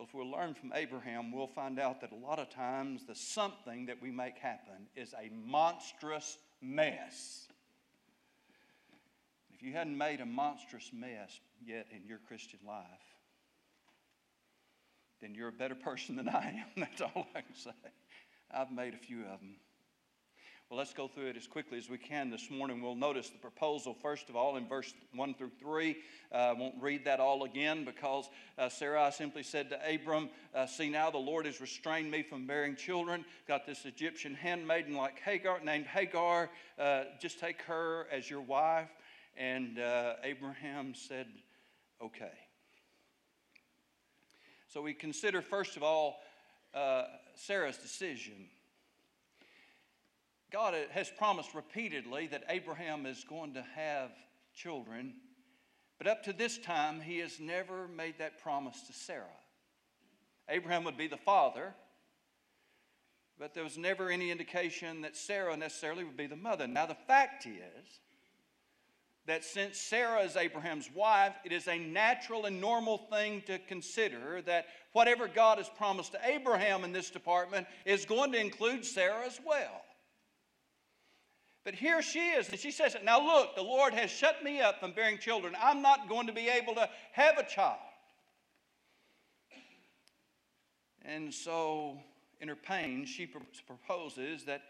Well, 0.00 0.06
if 0.08 0.14
we'll 0.14 0.30
learn 0.30 0.54
from 0.54 0.72
Abraham, 0.74 1.30
we'll 1.30 1.46
find 1.46 1.78
out 1.78 2.00
that 2.00 2.10
a 2.10 2.14
lot 2.14 2.38
of 2.38 2.48
times 2.48 3.04
the 3.06 3.14
something 3.14 3.84
that 3.84 4.00
we 4.00 4.10
make 4.10 4.38
happen 4.38 4.86
is 4.96 5.12
a 5.12 5.30
monstrous 5.46 6.38
mess. 6.62 7.48
If 9.52 9.62
you 9.62 9.74
hadn't 9.74 9.98
made 9.98 10.22
a 10.22 10.24
monstrous 10.24 10.90
mess 10.94 11.38
yet 11.62 11.86
in 11.94 12.08
your 12.08 12.16
Christian 12.26 12.60
life, 12.66 12.86
then 15.20 15.34
you're 15.34 15.48
a 15.48 15.52
better 15.52 15.74
person 15.74 16.16
than 16.16 16.30
I 16.30 16.64
am. 16.64 16.66
That's 16.78 17.02
all 17.02 17.26
I 17.34 17.42
can 17.42 17.54
say. 17.54 17.70
I've 18.50 18.72
made 18.72 18.94
a 18.94 18.98
few 18.98 19.20
of 19.24 19.40
them. 19.40 19.56
Well, 20.70 20.78
let's 20.78 20.94
go 20.94 21.08
through 21.08 21.26
it 21.26 21.36
as 21.36 21.48
quickly 21.48 21.78
as 21.78 21.90
we 21.90 21.98
can 21.98 22.30
this 22.30 22.48
morning. 22.48 22.80
We'll 22.80 22.94
notice 22.94 23.28
the 23.28 23.38
proposal, 23.38 23.92
first 23.92 24.28
of 24.28 24.36
all, 24.36 24.56
in 24.56 24.68
verse 24.68 24.94
1 25.16 25.34
through 25.34 25.50
3. 25.58 25.96
Uh, 26.32 26.36
I 26.36 26.52
won't 26.52 26.76
read 26.80 27.06
that 27.06 27.18
all 27.18 27.42
again 27.42 27.84
because 27.84 28.30
uh, 28.56 28.68
Sarai 28.68 29.10
simply 29.10 29.42
said 29.42 29.68
to 29.70 29.80
Abram, 29.92 30.30
uh, 30.54 30.66
See, 30.66 30.88
now 30.88 31.10
the 31.10 31.18
Lord 31.18 31.46
has 31.46 31.60
restrained 31.60 32.08
me 32.08 32.22
from 32.22 32.46
bearing 32.46 32.76
children. 32.76 33.24
Got 33.48 33.66
this 33.66 33.84
Egyptian 33.84 34.32
handmaiden 34.36 34.94
like 34.94 35.18
Hagar, 35.18 35.58
named 35.64 35.86
Hagar. 35.86 36.48
Uh, 36.78 37.02
just 37.20 37.40
take 37.40 37.62
her 37.62 38.06
as 38.12 38.30
your 38.30 38.40
wife. 38.40 38.90
And 39.36 39.80
uh, 39.80 40.14
Abraham 40.22 40.94
said, 40.94 41.26
Okay. 42.00 42.30
So 44.68 44.82
we 44.82 44.94
consider, 44.94 45.42
first 45.42 45.76
of 45.76 45.82
all, 45.82 46.20
uh, 46.72 47.06
Sarah's 47.34 47.76
decision. 47.76 48.46
God 50.50 50.74
has 50.90 51.10
promised 51.10 51.54
repeatedly 51.54 52.26
that 52.28 52.44
Abraham 52.48 53.06
is 53.06 53.24
going 53.24 53.54
to 53.54 53.64
have 53.74 54.10
children, 54.54 55.14
but 55.98 56.06
up 56.06 56.24
to 56.24 56.32
this 56.32 56.58
time, 56.58 57.00
he 57.00 57.18
has 57.18 57.38
never 57.38 57.86
made 57.88 58.18
that 58.18 58.42
promise 58.42 58.82
to 58.86 58.92
Sarah. 58.92 59.26
Abraham 60.48 60.82
would 60.84 60.96
be 60.96 61.06
the 61.06 61.16
father, 61.16 61.74
but 63.38 63.54
there 63.54 63.62
was 63.62 63.78
never 63.78 64.10
any 64.10 64.30
indication 64.30 65.02
that 65.02 65.16
Sarah 65.16 65.56
necessarily 65.56 66.04
would 66.04 66.16
be 66.16 66.26
the 66.26 66.36
mother. 66.36 66.66
Now, 66.66 66.86
the 66.86 66.94
fact 66.94 67.46
is 67.46 68.00
that 69.26 69.44
since 69.44 69.78
Sarah 69.78 70.22
is 70.22 70.36
Abraham's 70.36 70.90
wife, 70.92 71.34
it 71.44 71.52
is 71.52 71.68
a 71.68 71.78
natural 71.78 72.46
and 72.46 72.60
normal 72.60 72.98
thing 72.98 73.42
to 73.46 73.58
consider 73.60 74.42
that 74.42 74.66
whatever 74.92 75.28
God 75.28 75.58
has 75.58 75.68
promised 75.68 76.12
to 76.12 76.20
Abraham 76.24 76.82
in 76.82 76.92
this 76.92 77.10
department 77.10 77.68
is 77.84 78.04
going 78.04 78.32
to 78.32 78.40
include 78.40 78.84
Sarah 78.84 79.24
as 79.24 79.38
well. 79.46 79.82
But 81.64 81.74
here 81.74 82.00
she 82.00 82.30
is, 82.30 82.48
and 82.48 82.58
she 82.58 82.70
says, 82.70 82.96
Now 83.04 83.24
look, 83.24 83.54
the 83.54 83.62
Lord 83.62 83.92
has 83.92 84.10
shut 84.10 84.42
me 84.42 84.60
up 84.60 84.80
from 84.80 84.92
bearing 84.92 85.18
children. 85.18 85.54
I'm 85.60 85.82
not 85.82 86.08
going 86.08 86.26
to 86.26 86.32
be 86.32 86.48
able 86.48 86.74
to 86.74 86.88
have 87.12 87.36
a 87.36 87.44
child. 87.44 87.78
And 91.04 91.32
so, 91.32 91.98
in 92.40 92.48
her 92.48 92.56
pain, 92.56 93.04
she 93.04 93.26
proposes 93.66 94.44
that 94.44 94.62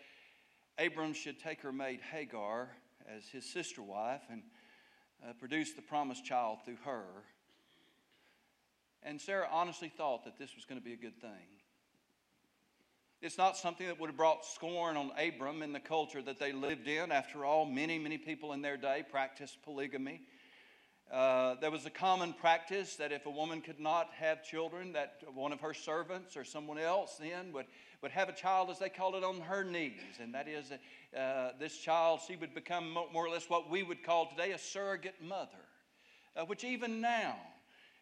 Abram 0.79 1.13
should 1.13 1.39
take 1.39 1.61
her 1.63 1.73
maid 1.73 2.01
Hagar 2.01 2.71
as 3.09 3.25
his 3.29 3.45
sister 3.45 3.83
wife 3.83 4.23
and 4.31 4.43
uh, 5.23 5.33
produce 5.35 5.73
the 5.73 5.83
promised 5.83 6.25
child 6.25 6.59
through 6.65 6.79
her. 6.85 7.05
And 9.03 9.21
Sarah 9.21 9.49
honestly 9.51 9.89
thought 9.89 10.25
that 10.25 10.39
this 10.39 10.55
was 10.55 10.65
going 10.65 10.81
to 10.81 10.85
be 10.85 10.93
a 10.93 10.97
good 10.97 11.21
thing. 11.21 11.60
It's 13.23 13.37
not 13.37 13.59
something 13.59 13.87
that 13.87 14.01
would 14.01 14.07
have 14.07 14.17
brought 14.17 14.47
scorn 14.47 14.97
on 14.97 15.13
Abram 15.19 15.61
in 15.61 15.75
the 15.75 15.81
culture 15.81 16.23
that 16.23 16.39
they 16.39 16.53
lived 16.53 16.89
in. 16.89 17.13
After 17.13 17.45
all, 17.45 17.67
many, 17.67 17.99
many 17.99 18.17
people 18.17 18.55
in 18.55 18.63
their 18.63 18.79
day 18.79 19.05
practiced 19.11 19.63
polygamy. 19.63 20.23
Uh, 21.13 21.57
there 21.61 21.71
was 21.71 21.85
a 21.85 21.91
common 21.91 22.33
practice 22.33 22.97
that 22.97 23.13
if 23.13 23.27
a 23.27 23.31
woman 23.31 23.61
could 23.61 23.79
not 23.79 24.09
have 24.15 24.43
children, 24.43 24.95
that 24.95 25.23
one 25.35 25.53
of 25.53 25.61
her 25.61 25.75
servants 25.75 26.35
or 26.35 26.45
someone 26.45 26.79
else 26.79 27.19
then 27.21 27.53
would, 27.53 27.67
would 28.01 28.11
have 28.11 28.31
a 28.31 28.33
child, 28.33 28.71
as 28.71 28.79
they 28.79 28.89
called 28.89 29.15
it, 29.15 29.23
on 29.23 29.39
her 29.43 29.65
knees. 29.65 30.01
And 30.19 30.33
that 30.33 30.49
is, 30.49 30.73
uh, 31.15 31.51
this 31.59 31.77
child, 31.77 32.21
she 32.27 32.37
would 32.37 32.55
become 32.55 32.91
more 32.91 33.27
or 33.27 33.29
less 33.29 33.51
what 33.51 33.69
we 33.69 33.83
would 33.83 34.03
call 34.03 34.31
today 34.31 34.53
a 34.53 34.59
surrogate 34.59 35.23
mother, 35.23 35.51
uh, 36.37 36.47
which 36.47 36.65
even 36.65 37.03
now 37.03 37.37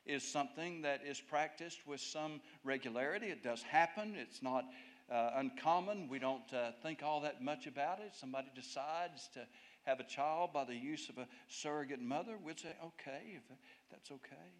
is 0.06 0.22
something 0.22 0.82
that 0.82 1.00
is 1.04 1.20
practiced 1.20 1.86
with 1.88 2.00
some 2.00 2.40
regularity. 2.62 3.26
It 3.26 3.42
does 3.42 3.62
happen. 3.62 4.14
It's 4.16 4.42
not 4.42 4.64
uh, 5.10 5.30
uncommon. 5.36 6.08
We 6.08 6.18
don't 6.18 6.52
uh, 6.52 6.72
think 6.82 7.02
all 7.02 7.20
that 7.22 7.42
much 7.42 7.66
about 7.66 8.00
it. 8.00 8.12
Somebody 8.14 8.48
decides 8.54 9.28
to 9.34 9.40
have 9.84 10.00
a 10.00 10.04
child 10.04 10.52
by 10.52 10.64
the 10.64 10.74
use 10.74 11.08
of 11.08 11.18
a 11.18 11.26
surrogate 11.48 12.02
mother. 12.02 12.36
We'd 12.42 12.60
say, 12.60 12.74
okay, 12.84 13.36
if 13.36 13.42
that's 13.90 14.10
okay. 14.10 14.52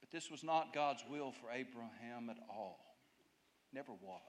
But 0.00 0.10
this 0.10 0.30
was 0.30 0.44
not 0.44 0.74
God's 0.74 1.02
will 1.08 1.32
for 1.32 1.50
Abraham 1.50 2.28
at 2.28 2.38
all. 2.50 2.78
Never 3.72 3.92
was. 3.92 4.20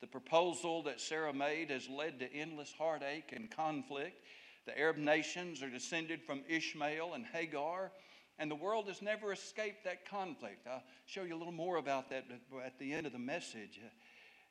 The 0.00 0.06
proposal 0.06 0.82
that 0.84 1.00
Sarah 1.00 1.32
made 1.32 1.70
has 1.70 1.88
led 1.88 2.18
to 2.20 2.32
endless 2.32 2.72
heartache 2.76 3.32
and 3.32 3.50
conflict. 3.50 4.22
The 4.66 4.78
Arab 4.78 4.98
nations 4.98 5.62
are 5.62 5.70
descended 5.70 6.22
from 6.22 6.42
Ishmael 6.48 7.14
and 7.14 7.24
Hagar. 7.24 7.92
And 8.38 8.50
the 8.50 8.56
world 8.56 8.86
has 8.88 9.00
never 9.00 9.32
escaped 9.32 9.84
that 9.84 10.08
conflict. 10.08 10.66
I'll 10.66 10.82
show 11.06 11.22
you 11.22 11.34
a 11.34 11.38
little 11.38 11.52
more 11.52 11.76
about 11.76 12.10
that 12.10 12.26
at 12.64 12.78
the 12.78 12.92
end 12.92 13.06
of 13.06 13.12
the 13.12 13.18
message. 13.18 13.80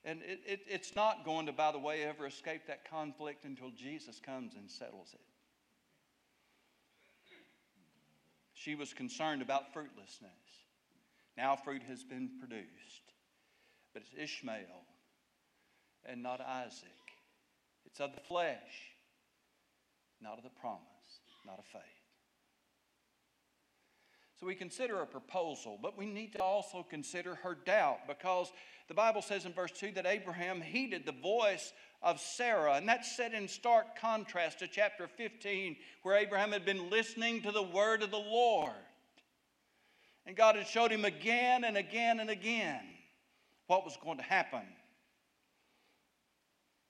And 0.03 0.21
it, 0.23 0.39
it, 0.45 0.59
it's 0.67 0.95
not 0.95 1.23
going 1.23 1.45
to, 1.45 1.51
by 1.51 1.71
the 1.71 1.79
way, 1.79 2.03
ever 2.03 2.25
escape 2.25 2.61
that 2.67 2.89
conflict 2.89 3.45
until 3.45 3.69
Jesus 3.71 4.19
comes 4.19 4.55
and 4.55 4.69
settles 4.69 5.09
it. 5.13 5.21
She 8.53 8.73
was 8.73 8.93
concerned 8.93 9.43
about 9.43 9.73
fruitlessness. 9.73 10.31
Now 11.37 11.55
fruit 11.55 11.83
has 11.83 12.03
been 12.03 12.29
produced, 12.39 13.11
but 13.93 14.01
it's 14.01 14.13
Ishmael 14.17 14.85
and 16.05 16.23
not 16.23 16.41
Isaac. 16.41 16.87
It's 17.85 17.99
of 17.99 18.15
the 18.15 18.21
flesh, 18.21 18.93
not 20.21 20.37
of 20.37 20.43
the 20.43 20.49
promise, 20.49 21.19
not 21.45 21.59
of 21.59 21.65
faith. 21.65 22.04
So 24.39 24.45
we 24.45 24.55
consider 24.55 25.01
a 25.01 25.05
proposal, 25.05 25.79
but 25.81 25.97
we 25.97 26.05
need 26.05 26.33
to 26.33 26.43
also 26.43 26.83
consider 26.83 27.35
her 27.35 27.57
doubt 27.65 27.99
because 28.07 28.51
the 28.89 28.93
Bible 28.93 29.21
says 29.21 29.45
in 29.45 29.53
verse 29.53 29.71
2 29.71 29.93
that 29.93 30.05
Abraham 30.05 30.59
heeded 30.59 31.05
the 31.05 31.13
voice 31.13 31.71
of 32.01 32.19
Sarah. 32.19 32.73
And 32.73 32.87
that's 32.87 33.15
set 33.15 33.33
in 33.33 33.47
stark 33.47 33.97
contrast 33.99 34.59
to 34.59 34.67
chapter 34.67 35.07
15, 35.07 35.77
where 36.03 36.17
Abraham 36.17 36.51
had 36.51 36.65
been 36.65 36.89
listening 36.89 37.41
to 37.43 37.51
the 37.51 37.63
word 37.63 38.03
of 38.03 38.11
the 38.11 38.17
Lord. 38.17 38.71
And 40.25 40.35
God 40.35 40.55
had 40.55 40.67
showed 40.67 40.91
him 40.91 41.05
again 41.05 41.63
and 41.63 41.77
again 41.77 42.19
and 42.19 42.29
again 42.29 42.81
what 43.67 43.85
was 43.85 43.97
going 44.03 44.17
to 44.17 44.23
happen. 44.23 44.61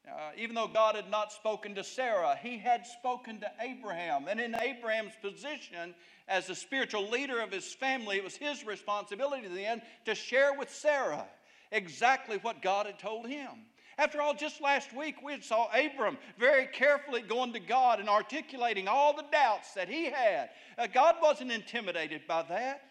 Uh, 0.08 0.32
even 0.38 0.56
though 0.56 0.68
God 0.68 0.96
had 0.96 1.10
not 1.10 1.32
spoken 1.32 1.74
to 1.76 1.84
Sarah, 1.84 2.38
he 2.42 2.58
had 2.58 2.86
spoken 2.86 3.40
to 3.40 3.52
Abraham. 3.60 4.28
And 4.28 4.40
in 4.40 4.56
Abraham's 4.56 5.14
position 5.22 5.96
as 6.28 6.48
the 6.48 6.56
spiritual 6.56 7.10
leader 7.10 7.40
of 7.42 7.52
his 7.52 7.74
family, 7.74 8.18
it 8.18 8.24
was 8.24 8.36
his 8.36 8.66
responsibility 8.66 9.48
then 9.48 9.82
to 10.06 10.14
share 10.14 10.54
with 10.54 10.70
Sarah 10.70 11.26
exactly 11.72 12.38
what 12.38 12.62
God 12.62 12.86
had 12.86 13.00
told 13.00 13.28
him. 13.28 13.50
After 13.98 14.22
all, 14.22 14.34
just 14.34 14.62
last 14.62 14.94
week 14.94 15.24
we 15.24 15.40
saw 15.42 15.70
Abram 15.74 16.18
very 16.38 16.68
carefully 16.68 17.22
going 17.22 17.54
to 17.54 17.60
God 17.60 18.00
and 18.00 18.10
articulating 18.10 18.88
all 18.88 19.16
the 19.16 19.26
doubts 19.32 19.74
that 19.74 19.88
he 19.88 20.06
had. 20.06 20.50
Uh, 20.78 20.88
God 20.88 21.16
wasn't 21.22 21.52
intimidated 21.52 22.28
by 22.28 22.44
that. 22.44 22.82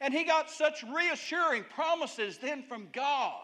And 0.00 0.14
he 0.14 0.24
got 0.24 0.48
such 0.48 0.84
reassuring 0.84 1.64
promises 1.74 2.38
then 2.38 2.62
from 2.62 2.88
God. 2.92 3.42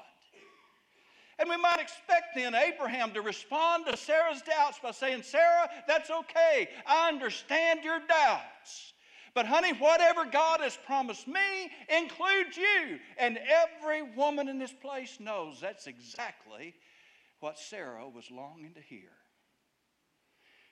And 1.39 1.51
we 1.51 1.57
might 1.59 1.81
expect 1.81 2.35
then 2.35 2.55
Abraham 2.55 3.13
to 3.13 3.21
respond 3.21 3.87
to 3.87 3.97
Sarah's 3.97 4.41
doubts 4.43 4.79
by 4.83 4.91
saying, 4.93 5.23
Sarah, 5.23 5.69
that's 5.87 6.11
okay. 6.11 6.69
I 6.87 7.09
understand 7.09 7.85
your 7.85 7.99
doubts. 8.09 8.95
But, 9.35 9.45
honey, 9.45 9.75
whatever 9.75 10.25
God 10.25 10.61
has 10.61 10.79
promised 10.87 11.29
me 11.29 11.71
includes 11.95 12.57
you. 12.57 12.99
And 13.19 13.39
every 13.39 14.03
woman 14.03 14.49
in 14.49 14.59
this 14.59 14.73
place 14.73 15.19
knows 15.21 15.61
that's 15.61 15.87
exactly 15.87 16.75
what 17.41 17.59
Sarah 17.59 18.09
was 18.09 18.31
longing 18.31 18.73
to 18.73 18.81
hear. 18.81 19.11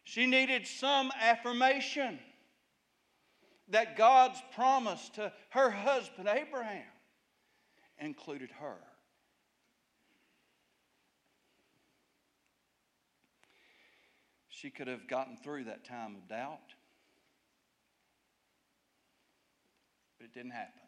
She 0.04 0.26
needed 0.26 0.66
some 0.66 1.12
affirmation 1.20 2.18
that 3.68 3.98
God's 3.98 4.40
promise 4.54 5.10
to 5.14 5.30
her 5.50 5.70
husband, 5.70 6.28
Abraham, 6.28 6.84
included 7.98 8.50
her. 8.60 8.78
She 14.64 14.70
could 14.70 14.88
have 14.88 15.06
gotten 15.06 15.36
through 15.36 15.64
that 15.64 15.84
time 15.84 16.16
of 16.16 16.26
doubt. 16.26 16.72
But 20.18 20.24
it 20.24 20.32
didn't 20.32 20.52
happen. 20.52 20.80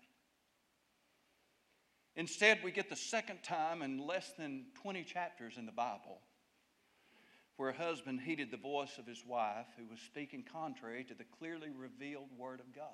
Instead, 2.14 2.60
we 2.64 2.70
get 2.70 2.88
the 2.88 2.96
second 2.96 3.42
time 3.42 3.82
in 3.82 3.98
less 3.98 4.32
than 4.38 4.64
20 4.80 5.04
chapters 5.04 5.58
in 5.58 5.66
the 5.66 5.72
Bible 5.72 6.22
where 7.58 7.68
a 7.68 7.76
husband 7.76 8.22
heeded 8.22 8.50
the 8.50 8.56
voice 8.56 8.96
of 8.96 9.06
his 9.06 9.22
wife 9.26 9.66
who 9.78 9.84
was 9.90 10.00
speaking 10.00 10.42
contrary 10.50 11.04
to 11.04 11.14
the 11.14 11.24
clearly 11.38 11.68
revealed 11.68 12.28
Word 12.38 12.60
of 12.60 12.74
God. 12.74 12.86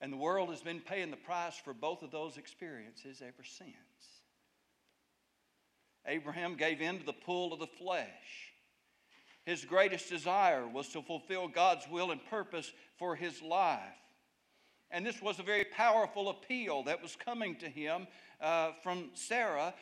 And 0.00 0.10
the 0.10 0.16
world 0.16 0.48
has 0.48 0.62
been 0.62 0.80
paying 0.80 1.10
the 1.10 1.18
price 1.18 1.58
for 1.62 1.74
both 1.74 2.02
of 2.02 2.10
those 2.10 2.38
experiences 2.38 3.20
ever 3.20 3.44
since. 3.44 4.17
Abraham 6.08 6.56
gave 6.56 6.80
in 6.80 6.98
to 6.98 7.06
the 7.06 7.12
pull 7.12 7.52
of 7.52 7.60
the 7.60 7.66
flesh. 7.66 8.52
His 9.44 9.64
greatest 9.64 10.10
desire 10.10 10.66
was 10.66 10.88
to 10.88 11.02
fulfill 11.02 11.48
God's 11.48 11.86
will 11.88 12.10
and 12.10 12.24
purpose 12.26 12.70
for 12.98 13.14
his 13.14 13.40
life. 13.40 13.80
And 14.90 15.04
this 15.04 15.20
was 15.22 15.38
a 15.38 15.42
very 15.42 15.64
powerful 15.64 16.30
appeal 16.30 16.82
that 16.84 17.02
was 17.02 17.16
coming 17.16 17.56
to 17.56 17.68
him 17.68 18.06
uh, 18.40 18.72
from 18.82 19.10
Sarah. 19.14 19.74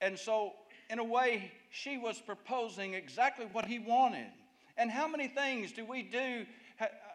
And 0.00 0.18
so, 0.18 0.52
in 0.90 0.98
a 0.98 1.04
way, 1.04 1.50
she 1.70 1.98
was 1.98 2.20
proposing 2.20 2.94
exactly 2.94 3.46
what 3.52 3.64
he 3.64 3.78
wanted. 3.78 4.30
And 4.76 4.90
how 4.90 5.08
many 5.08 5.28
things 5.28 5.72
do 5.72 5.84
we 5.84 6.02
do 6.02 6.46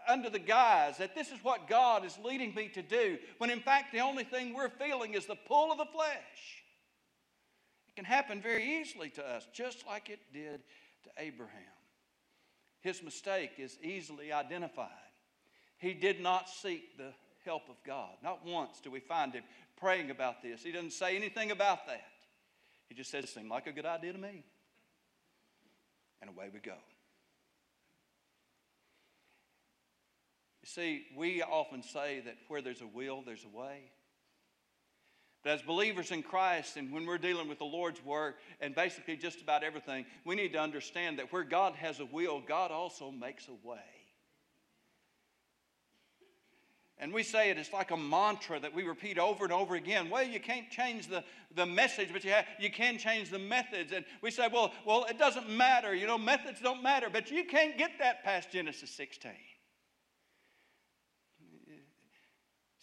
under 0.08 0.30
the 0.30 0.40
guise 0.40 0.98
that 0.98 1.16
this 1.16 1.32
is 1.32 1.44
what 1.44 1.68
God 1.68 2.06
is 2.06 2.18
leading 2.24 2.54
me 2.54 2.68
to 2.70 2.82
do, 2.82 3.18
when 3.38 3.50
in 3.50 3.62
fact 3.62 3.94
the 3.94 4.00
only 4.00 4.26
thing 4.26 4.54
we're 4.54 4.70
feeling 4.70 5.14
is 5.14 5.26
the 5.26 5.36
pull 5.36 5.72
of 5.72 5.78
the 5.78 5.86
flesh? 5.86 6.63
It 7.94 7.98
can 7.98 8.06
happen 8.06 8.42
very 8.42 8.82
easily 8.82 9.10
to 9.12 9.24
us, 9.24 9.48
just 9.54 9.86
like 9.86 10.10
it 10.10 10.20
did 10.34 10.62
to 11.04 11.10
Abraham. 11.20 11.60
His 12.82 13.04
mistake 13.04 13.52
is 13.60 13.78
easily 13.84 14.32
identified. 14.32 14.90
He 15.78 15.94
did 15.94 16.20
not 16.20 16.50
seek 16.50 16.98
the 16.98 17.14
help 17.46 17.70
of 17.70 17.76
God. 17.86 18.16
Not 18.24 18.46
once 18.46 18.80
do 18.82 18.90
we 18.90 19.00
find 19.00 19.34
him 19.34 19.44
praying 19.78 20.10
about 20.10 20.42
this. 20.42 20.64
He 20.64 20.72
doesn't 20.72 20.94
say 20.94 21.16
anything 21.16 21.52
about 21.52 21.86
that. 21.86 22.02
He 22.90 22.96
just 22.96 23.12
says, 23.12 23.30
seemed 23.30 23.50
like 23.50 23.68
a 23.68 23.72
good 23.72 23.86
idea 23.86 24.14
to 24.14 24.20
me. 24.20 24.44
And 26.22 26.32
away 26.32 26.50
we 26.52 26.60
go. 26.62 26.78
You 30.62 30.68
see, 30.68 31.06
we 31.16 31.44
often 31.44 31.84
say 31.84 32.22
that 32.22 32.38
where 32.48 32.62
there's 32.62 32.82
a 32.82 32.88
will, 32.88 33.22
there's 33.22 33.46
a 33.46 33.56
way. 33.56 33.92
But 35.44 35.52
as 35.52 35.62
believers 35.62 36.12
in 36.12 36.24
Christ, 36.24 36.78
and 36.78 36.92
when 36.92 37.06
we're 37.06 37.18
dealing 37.18 37.50
with 37.50 37.60
the 37.60 37.66
Lord's 37.66 38.04
work 38.04 38.38
and 38.62 38.74
basically 38.74 39.18
just 39.18 39.42
about 39.42 39.62
everything, 39.64 40.06
we 40.24 40.36
need 40.36 40.54
to 40.54 40.60
understand 40.60 41.20
that 41.20 41.34
where 41.34 41.44
God 41.44 41.76
has 41.76 42.00
a 42.00 42.06
will, 42.06 42.40
God 42.40 42.72
also 42.72 43.12
makes 43.12 43.50
a 43.50 43.68
way. 43.68 43.80
And 46.98 47.12
we 47.12 47.24
say 47.24 47.50
it, 47.50 47.58
it's 47.58 47.74
like 47.74 47.92
a 47.92 47.98
mantra 47.98 48.58
that 48.62 48.74
we 48.74 48.84
repeat 48.84 49.18
over 49.18 49.44
and 49.44 49.52
over 49.52 49.76
again. 49.76 50.10
Well, 50.10 50.24
you 50.24 50.40
can't 50.40 50.70
change 50.70 51.08
the, 51.08 51.26
the 51.54 51.66
message, 51.66 52.10
but 52.14 52.24
you, 52.24 52.32
have, 52.32 52.46
you 52.58 52.72
can 52.72 52.98
change 52.98 53.30
the 53.30 53.40
methods. 53.40 53.92
And 53.92 54.06
we 54.22 54.32
say, 54.32 54.48
well, 54.48 54.72
well, 54.86 55.06
it 55.10 55.20
doesn't 55.20 55.50
matter. 55.50 55.94
You 55.94 56.08
know, 56.08 56.18
methods 56.18 56.62
don't 56.62 56.82
matter. 56.82 57.10
But 57.12 57.30
you 57.30 57.44
can't 57.44 57.78
get 57.78 57.92
that 58.00 58.24
past 58.24 58.52
Genesis 58.52 58.92
16. 58.92 59.32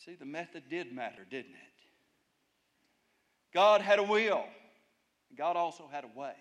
See, 0.05 0.14
the 0.14 0.26
method 0.26 0.64
did 0.69 0.93
matter, 0.93 1.25
didn't 1.31 1.52
it? 1.52 1.70
God 3.52 3.80
had 3.80 3.99
a 3.99 4.02
will, 4.02 4.45
God 5.37 5.57
also 5.57 5.88
had 5.90 6.04
a 6.04 6.19
way. 6.19 6.35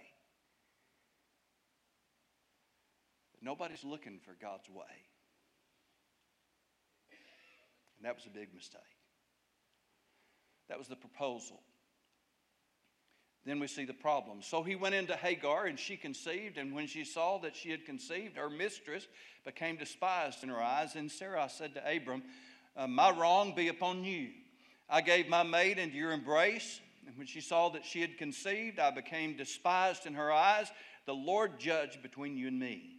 But 3.33 3.43
nobody's 3.43 3.83
looking 3.83 4.19
for 4.23 4.35
God's 4.39 4.69
way. 4.69 4.85
And 7.97 8.05
that 8.05 8.15
was 8.15 8.25
a 8.25 8.29
big 8.29 8.53
mistake. 8.53 8.81
That 10.69 10.77
was 10.77 10.87
the 10.87 10.95
proposal. 10.95 11.59
Then 13.45 13.59
we 13.59 13.67
see 13.67 13.85
the 13.85 13.93
problem. 13.93 14.41
So 14.41 14.63
he 14.63 14.75
went 14.75 14.95
into 14.95 15.15
Hagar, 15.15 15.65
and 15.65 15.79
she 15.79 15.97
conceived. 15.97 16.57
And 16.57 16.73
when 16.73 16.87
she 16.87 17.03
saw 17.03 17.39
that 17.39 17.55
she 17.55 17.71
had 17.71 17.85
conceived, 17.85 18.37
her 18.37 18.49
mistress 18.49 19.07
became 19.45 19.77
despised 19.77 20.43
in 20.43 20.49
her 20.49 20.61
eyes. 20.61 20.95
And 20.95 21.11
Sarah 21.11 21.49
said 21.49 21.73
to 21.73 21.95
Abram, 21.95 22.23
uh, 22.77 22.87
My 22.87 23.11
wrong 23.11 23.55
be 23.55 23.69
upon 23.69 24.03
you. 24.03 24.29
I 24.89 25.01
gave 25.01 25.27
my 25.27 25.43
maid 25.43 25.79
into 25.79 25.95
your 25.95 26.11
embrace. 26.11 26.79
And 27.09 27.17
when 27.17 27.25
she 27.25 27.41
saw 27.41 27.69
that 27.69 27.85
she 27.85 28.01
had 28.01 28.19
conceived, 28.19 28.77
I 28.77 28.91
became 28.91 29.35
despised 29.35 30.05
in 30.05 30.13
her 30.13 30.31
eyes. 30.31 30.71
The 31.07 31.15
Lord 31.15 31.60
judged 31.60 32.03
between 32.03 32.38
you 32.38 32.49
and 32.49 32.60
me. 32.60 32.97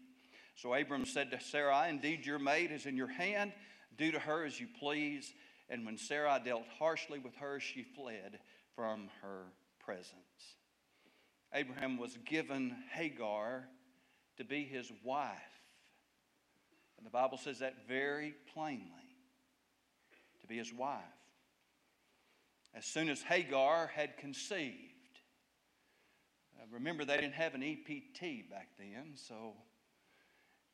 So 0.57 0.75
Abram 0.75 1.05
said 1.05 1.31
to 1.31 1.39
Sarai, 1.39 1.91
Indeed, 1.91 2.27
your 2.27 2.41
maid 2.41 2.73
is 2.73 2.87
in 2.87 2.97
your 2.97 3.07
hand. 3.07 3.53
Do 3.97 4.11
to 4.11 4.19
her 4.19 4.45
as 4.45 4.59
you 4.59 4.67
please. 4.81 5.33
And 5.69 5.87
when 5.87 5.97
Sarai 5.97 6.41
dealt 6.45 6.65
harshly 6.77 7.21
with 7.21 7.37
her, 7.37 7.61
she 7.61 7.85
fled 7.85 8.41
from 8.75 9.11
her 9.23 9.45
presence. 9.79 10.57
Abraham 11.55 11.97
was 11.97 12.19
given 12.27 12.75
Hagar 12.93 13.69
to 14.39 14.45
be 14.45 14.65
his 14.65 14.91
wife. 15.05 15.39
And 16.97 17.07
the 17.07 17.11
Bible 17.11 17.39
says 17.39 17.61
that 17.61 17.87
very 17.87 18.35
plainly 18.53 19.15
to 20.41 20.49
be 20.49 20.59
his 20.59 20.75
wife. 20.75 20.99
As 22.75 22.85
soon 22.85 23.09
as 23.09 23.23
Hagar 23.23 23.91
had 23.95 24.17
conceived, 24.17 24.75
uh, 26.59 26.67
remember 26.71 27.05
they 27.05 27.17
didn't 27.17 27.35
have 27.35 27.55
an 27.55 27.63
EPT 27.63 28.49
back 28.49 28.69
then, 28.79 29.13
so 29.17 29.55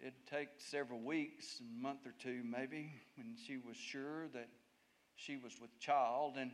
It'd 0.00 0.26
take 0.30 0.48
several 0.59 1.00
weeks, 1.00 1.61
a 1.61 1.82
month 1.82 2.06
or 2.06 2.14
two 2.22 2.42
maybe, 2.44 2.92
when 3.16 3.35
she 3.46 3.56
was 3.56 3.76
sure 3.76 4.28
that 4.35 4.48
she 5.14 5.37
was 5.37 5.59
with 5.61 5.78
child. 5.80 6.37
And 6.37 6.50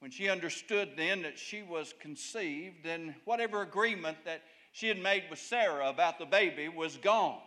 when 0.00 0.10
she 0.10 0.28
understood 0.28 0.90
then 0.96 1.22
that 1.22 1.38
she 1.38 1.62
was 1.62 1.94
conceived, 2.00 2.84
then 2.84 3.14
whatever 3.24 3.62
agreement 3.62 4.18
that 4.24 4.42
she 4.72 4.88
had 4.88 4.98
made 4.98 5.24
with 5.30 5.38
Sarah 5.38 5.88
about 5.88 6.18
the 6.18 6.26
baby 6.26 6.68
was 6.68 6.96
gone. 6.96 7.40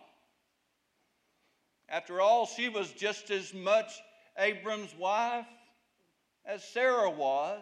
After 1.89 2.21
all, 2.21 2.45
she 2.45 2.69
was 2.69 2.91
just 2.93 3.29
as 3.29 3.53
much 3.53 3.91
Abram's 4.37 4.95
wife 4.97 5.45
as 6.47 6.63
Sarah 6.63 7.09
was, 7.09 7.61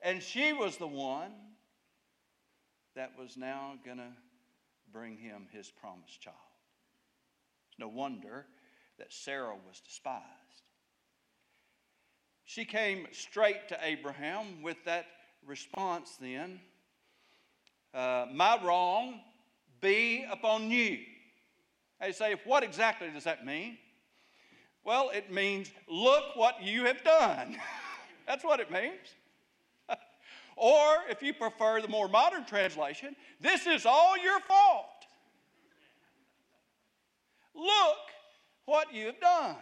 and 0.00 0.22
she 0.22 0.52
was 0.52 0.78
the 0.78 0.86
one 0.86 1.32
that 2.96 3.12
was 3.18 3.36
now 3.36 3.74
going 3.84 3.98
to 3.98 4.12
bring 4.92 5.16
him 5.16 5.46
his 5.52 5.70
promised 5.70 6.20
child. 6.20 6.36
It's 7.68 7.78
no 7.78 7.88
wonder 7.88 8.46
that 8.98 9.12
Sarah 9.12 9.54
was 9.68 9.80
despised. 9.80 10.22
She 12.44 12.64
came 12.64 13.06
straight 13.12 13.68
to 13.68 13.78
Abraham 13.82 14.62
with 14.62 14.76
that 14.84 15.06
response 15.46 16.16
then 16.20 16.60
uh, 17.94 18.26
My 18.32 18.58
wrong 18.62 19.20
be 19.80 20.24
upon 20.30 20.70
you. 20.70 20.98
They 22.00 22.12
say, 22.12 22.36
what 22.44 22.62
exactly 22.62 23.08
does 23.10 23.24
that 23.24 23.44
mean? 23.44 23.78
Well, 24.84 25.10
it 25.10 25.30
means, 25.30 25.70
look 25.88 26.34
what 26.34 26.62
you 26.62 26.84
have 26.84 27.02
done. 27.04 27.56
That's 28.26 28.44
what 28.44 28.60
it 28.60 28.70
means. 28.70 28.98
Or, 30.54 30.98
if 31.08 31.22
you 31.22 31.32
prefer 31.32 31.80
the 31.80 31.88
more 31.88 32.08
modern 32.08 32.44
translation, 32.44 33.16
this 33.40 33.66
is 33.66 33.86
all 33.86 34.18
your 34.18 34.38
fault. 34.40 35.06
Look 37.54 37.96
what 38.66 38.92
you've 38.92 39.18
done. 39.18 39.56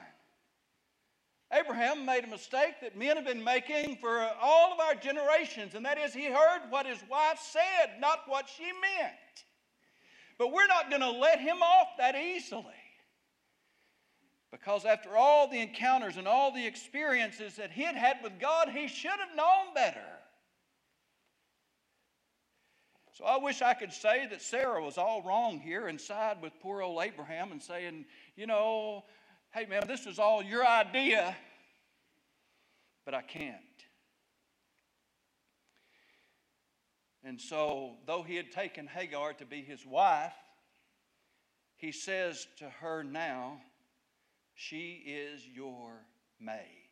Abraham 1.52 2.04
made 2.04 2.24
a 2.24 2.28
mistake 2.28 2.80
that 2.80 2.96
men 2.96 3.16
have 3.16 3.24
been 3.24 3.42
making 3.42 3.96
for 3.96 4.20
all 4.40 4.72
of 4.72 4.80
our 4.80 4.94
generations, 4.94 5.74
and 5.74 5.84
that 5.84 5.98
is 5.98 6.12
he 6.12 6.26
heard 6.26 6.62
what 6.70 6.86
his 6.86 6.98
wife 7.10 7.40
said, 7.40 8.00
not 8.00 8.20
what 8.26 8.48
she 8.48 8.64
meant. 8.64 9.44
But 10.38 10.52
we're 10.52 10.68
not 10.68 10.90
going 10.90 11.02
to 11.02 11.10
let 11.10 11.40
him 11.40 11.62
off 11.62 11.88
that 11.98 12.14
easily. 12.14 12.64
Because 14.50 14.84
after 14.84 15.16
all 15.16 15.48
the 15.48 15.60
encounters 15.60 16.16
and 16.16 16.26
all 16.26 16.52
the 16.52 16.66
experiences 16.66 17.56
that 17.56 17.70
he 17.70 17.82
had 17.82 17.94
had 17.94 18.16
with 18.22 18.40
God, 18.40 18.68
he 18.68 18.88
should 18.88 19.10
have 19.10 19.36
known 19.36 19.74
better. 19.74 20.00
So 23.12 23.24
I 23.24 23.36
wish 23.36 23.62
I 23.62 23.74
could 23.74 23.92
say 23.92 24.26
that 24.30 24.40
Sarah 24.40 24.82
was 24.82 24.96
all 24.96 25.22
wrong 25.22 25.60
here 25.60 25.88
and 25.88 26.00
side 26.00 26.38
with 26.42 26.52
poor 26.60 26.80
old 26.80 27.02
Abraham 27.02 27.52
and 27.52 27.62
saying, 27.62 28.06
you 28.34 28.46
know, 28.46 29.04
hey 29.52 29.66
man, 29.66 29.82
this 29.86 30.06
is 30.06 30.18
all 30.18 30.42
your 30.42 30.66
idea, 30.66 31.36
but 33.04 33.14
I 33.14 33.22
can't. 33.22 33.56
And 37.22 37.38
so, 37.38 37.96
though 38.06 38.22
he 38.22 38.36
had 38.36 38.50
taken 38.50 38.86
Hagar 38.86 39.34
to 39.34 39.44
be 39.44 39.60
his 39.60 39.84
wife, 39.84 40.32
he 41.76 41.92
says 41.92 42.46
to 42.58 42.70
her 42.80 43.04
now, 43.04 43.60
She 44.60 45.02
is 45.06 45.46
your 45.46 45.92
maid. 46.38 46.90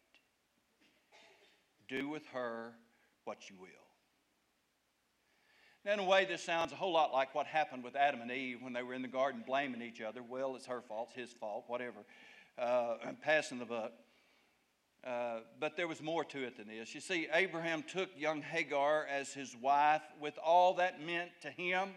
Do 1.87 2.09
with 2.09 2.27
her 2.29 2.73
what 3.25 3.51
you 3.51 3.57
will. 3.61 3.69
Now, 5.85 5.93
in 5.93 5.99
a 5.99 6.05
way, 6.05 6.25
this 6.25 6.43
sounds 6.43 6.73
a 6.73 6.77
whole 6.77 6.95
lot 6.95 7.13
like 7.13 7.35
what 7.35 7.47
happened 7.47 7.85
with 7.85 7.95
Adam 7.95 8.23
and 8.23 8.31
Eve 8.31 8.63
when 8.63 8.73
they 8.73 8.83
were 8.83 8.95
in 8.95 9.03
the 9.03 9.09
garden 9.09 9.45
blaming 9.47 9.83
each 9.83 10.01
other. 10.01 10.23
Well, 10.23 10.57
it's 10.57 10.65
her 10.65 10.81
fault, 10.81 11.11
it's 11.11 11.31
his 11.31 11.39
fault, 11.39 11.65
whatever, 11.67 11.99
uh, 12.59 12.95
passing 13.21 13.59
the 13.59 13.67
buck. 13.67 13.93
Uh, 15.07 15.41
but 15.61 15.77
there 15.77 15.87
was 15.87 16.01
more 16.01 16.25
to 16.25 16.47
it 16.47 16.57
than 16.57 16.69
this. 16.69 16.95
You 16.95 17.03
see, 17.03 17.29
Abraham 17.35 17.83
took 17.83 18.09
young 18.17 18.41
Hagar 18.41 19.07
as 19.11 19.35
his 19.35 19.55
wife 19.55 20.03
with 20.19 20.39
all 20.43 20.73
that 20.77 21.05
meant 21.05 21.33
to 21.43 21.51
him, 21.51 21.91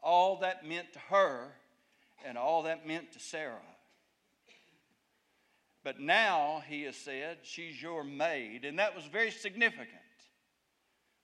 all 0.00 0.36
that 0.38 0.64
meant 0.64 0.92
to 0.92 1.00
her, 1.10 1.48
and 2.24 2.38
all 2.38 2.62
that 2.62 2.86
meant 2.86 3.10
to 3.14 3.18
Sarah. 3.18 3.71
But 5.84 5.98
now, 5.98 6.62
he 6.68 6.82
has 6.82 6.96
said, 6.96 7.38
she's 7.42 7.80
your 7.82 8.04
maid. 8.04 8.64
And 8.64 8.78
that 8.78 8.94
was 8.94 9.04
very 9.04 9.30
significant 9.30 9.88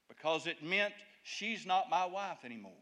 because 0.09 0.47
it 0.47 0.63
meant 0.63 0.95
she's 1.23 1.65
not 1.65 1.91
my 1.91 2.07
wife 2.07 2.39
anymore. 2.45 2.73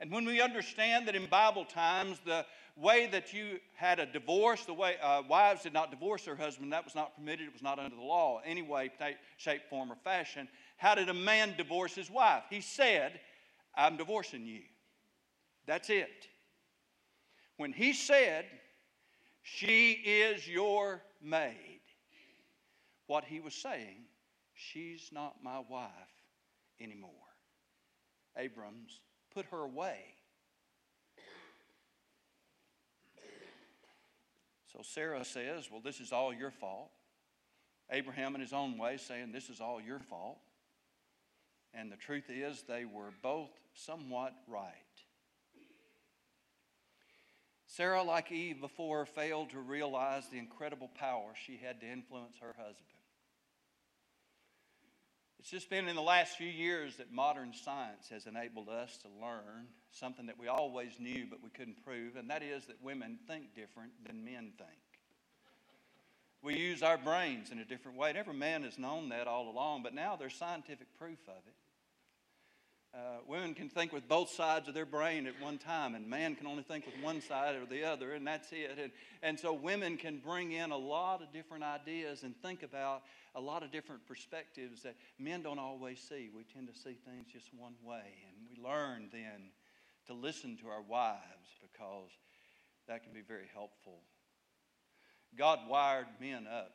And 0.00 0.10
when 0.10 0.24
we 0.24 0.40
understand 0.40 1.08
that 1.08 1.14
in 1.14 1.26
Bible 1.26 1.64
times, 1.64 2.18
the 2.24 2.44
way 2.76 3.06
that 3.06 3.32
you 3.32 3.58
had 3.74 3.98
a 3.98 4.06
divorce, 4.06 4.64
the 4.64 4.74
way 4.74 4.96
uh, 5.02 5.22
wives 5.28 5.62
did 5.62 5.72
not 5.72 5.90
divorce 5.90 6.24
their 6.24 6.36
husband, 6.36 6.72
that 6.72 6.84
was 6.84 6.94
not 6.94 7.16
permitted, 7.16 7.46
it 7.46 7.52
was 7.52 7.62
not 7.62 7.78
under 7.78 7.96
the 7.96 8.02
law, 8.02 8.40
any 8.44 8.62
way, 8.62 8.90
shape, 9.38 9.62
form, 9.70 9.90
or 9.90 9.96
fashion. 10.04 10.48
How 10.76 10.94
did 10.94 11.08
a 11.08 11.14
man 11.14 11.54
divorce 11.56 11.94
his 11.94 12.10
wife? 12.10 12.44
He 12.50 12.60
said, 12.60 13.20
I'm 13.74 13.96
divorcing 13.96 14.46
you. 14.46 14.60
That's 15.66 15.88
it. 15.88 16.28
When 17.56 17.72
he 17.72 17.94
said, 17.94 18.44
She 19.48 19.92
is 19.92 20.48
your 20.48 21.00
maid, 21.22 21.80
what 23.06 23.24
he 23.24 23.38
was 23.38 23.54
saying, 23.54 24.06
She's 24.54 25.10
not 25.12 25.36
my 25.40 25.60
wife 25.70 25.90
anymore. 26.80 27.10
Abrams 28.36 29.00
put 29.32 29.46
her 29.46 29.60
away. 29.60 29.98
So 34.72 34.80
Sarah 34.82 35.24
says, 35.24 35.68
Well, 35.70 35.80
this 35.80 36.00
is 36.00 36.10
all 36.10 36.34
your 36.34 36.50
fault. 36.50 36.90
Abraham, 37.92 38.34
in 38.34 38.40
his 38.40 38.52
own 38.52 38.76
way, 38.76 38.96
saying, 38.96 39.30
This 39.30 39.48
is 39.48 39.60
all 39.60 39.80
your 39.80 40.00
fault. 40.00 40.38
And 41.72 41.92
the 41.92 41.96
truth 41.96 42.30
is, 42.30 42.64
they 42.66 42.84
were 42.84 43.12
both 43.22 43.50
somewhat 43.74 44.34
right. 44.48 44.85
Sarah, 47.76 48.02
like 48.02 48.32
Eve 48.32 48.58
before, 48.58 49.04
failed 49.04 49.50
to 49.50 49.60
realize 49.60 50.28
the 50.28 50.38
incredible 50.38 50.90
power 50.98 51.32
she 51.44 51.60
had 51.62 51.78
to 51.80 51.86
influence 51.86 52.36
her 52.40 52.54
husband. 52.56 52.86
It's 55.38 55.50
just 55.50 55.68
been 55.68 55.86
in 55.86 55.94
the 55.94 56.00
last 56.00 56.38
few 56.38 56.48
years 56.48 56.96
that 56.96 57.12
modern 57.12 57.52
science 57.52 58.08
has 58.10 58.26
enabled 58.26 58.70
us 58.70 58.96
to 59.02 59.08
learn 59.20 59.66
something 59.92 60.24
that 60.24 60.38
we 60.38 60.48
always 60.48 60.98
knew 60.98 61.26
but 61.28 61.42
we 61.42 61.50
couldn't 61.50 61.84
prove, 61.84 62.16
and 62.16 62.30
that 62.30 62.42
is 62.42 62.64
that 62.64 62.82
women 62.82 63.18
think 63.28 63.54
different 63.54 63.92
than 64.06 64.24
men 64.24 64.52
think. 64.56 64.80
We 66.40 66.56
use 66.56 66.82
our 66.82 66.96
brains 66.96 67.50
in 67.50 67.58
a 67.58 67.64
different 67.64 67.98
way. 67.98 68.08
And 68.08 68.18
every 68.18 68.34
man 68.34 68.62
has 68.62 68.78
known 68.78 69.10
that 69.10 69.26
all 69.26 69.50
along, 69.50 69.82
but 69.82 69.94
now 69.94 70.16
there's 70.16 70.34
scientific 70.34 70.86
proof 70.98 71.18
of 71.28 71.42
it. 71.46 71.65
Uh, 72.96 73.18
women 73.28 73.52
can 73.52 73.68
think 73.68 73.92
with 73.92 74.08
both 74.08 74.30
sides 74.30 74.68
of 74.68 74.74
their 74.74 74.86
brain 74.86 75.26
at 75.26 75.38
one 75.38 75.58
time, 75.58 75.94
and 75.94 76.08
man 76.08 76.34
can 76.34 76.46
only 76.46 76.62
think 76.62 76.86
with 76.86 76.94
one 77.02 77.20
side 77.20 77.54
or 77.54 77.66
the 77.66 77.84
other, 77.84 78.12
and 78.12 78.26
that's 78.26 78.50
it. 78.52 78.78
And, 78.80 78.90
and 79.22 79.38
so 79.38 79.52
women 79.52 79.98
can 79.98 80.16
bring 80.16 80.52
in 80.52 80.70
a 80.70 80.76
lot 80.76 81.20
of 81.20 81.30
different 81.30 81.62
ideas 81.62 82.22
and 82.22 82.34
think 82.40 82.62
about 82.62 83.02
a 83.34 83.40
lot 83.40 83.62
of 83.62 83.70
different 83.70 84.06
perspectives 84.06 84.82
that 84.82 84.94
men 85.18 85.42
don't 85.42 85.58
always 85.58 86.00
see. 86.00 86.30
We 86.34 86.44
tend 86.44 86.68
to 86.68 86.74
see 86.74 86.96
things 87.04 87.26
just 87.30 87.50
one 87.54 87.74
way, 87.84 88.00
and 88.28 88.48
we 88.48 88.66
learn 88.66 89.10
then 89.12 89.50
to 90.06 90.14
listen 90.14 90.56
to 90.62 90.68
our 90.68 90.82
wives 90.82 91.20
because 91.60 92.08
that 92.88 93.02
can 93.02 93.12
be 93.12 93.20
very 93.20 93.50
helpful. 93.52 94.00
God 95.36 95.58
wired 95.68 96.06
men 96.18 96.46
up 96.46 96.72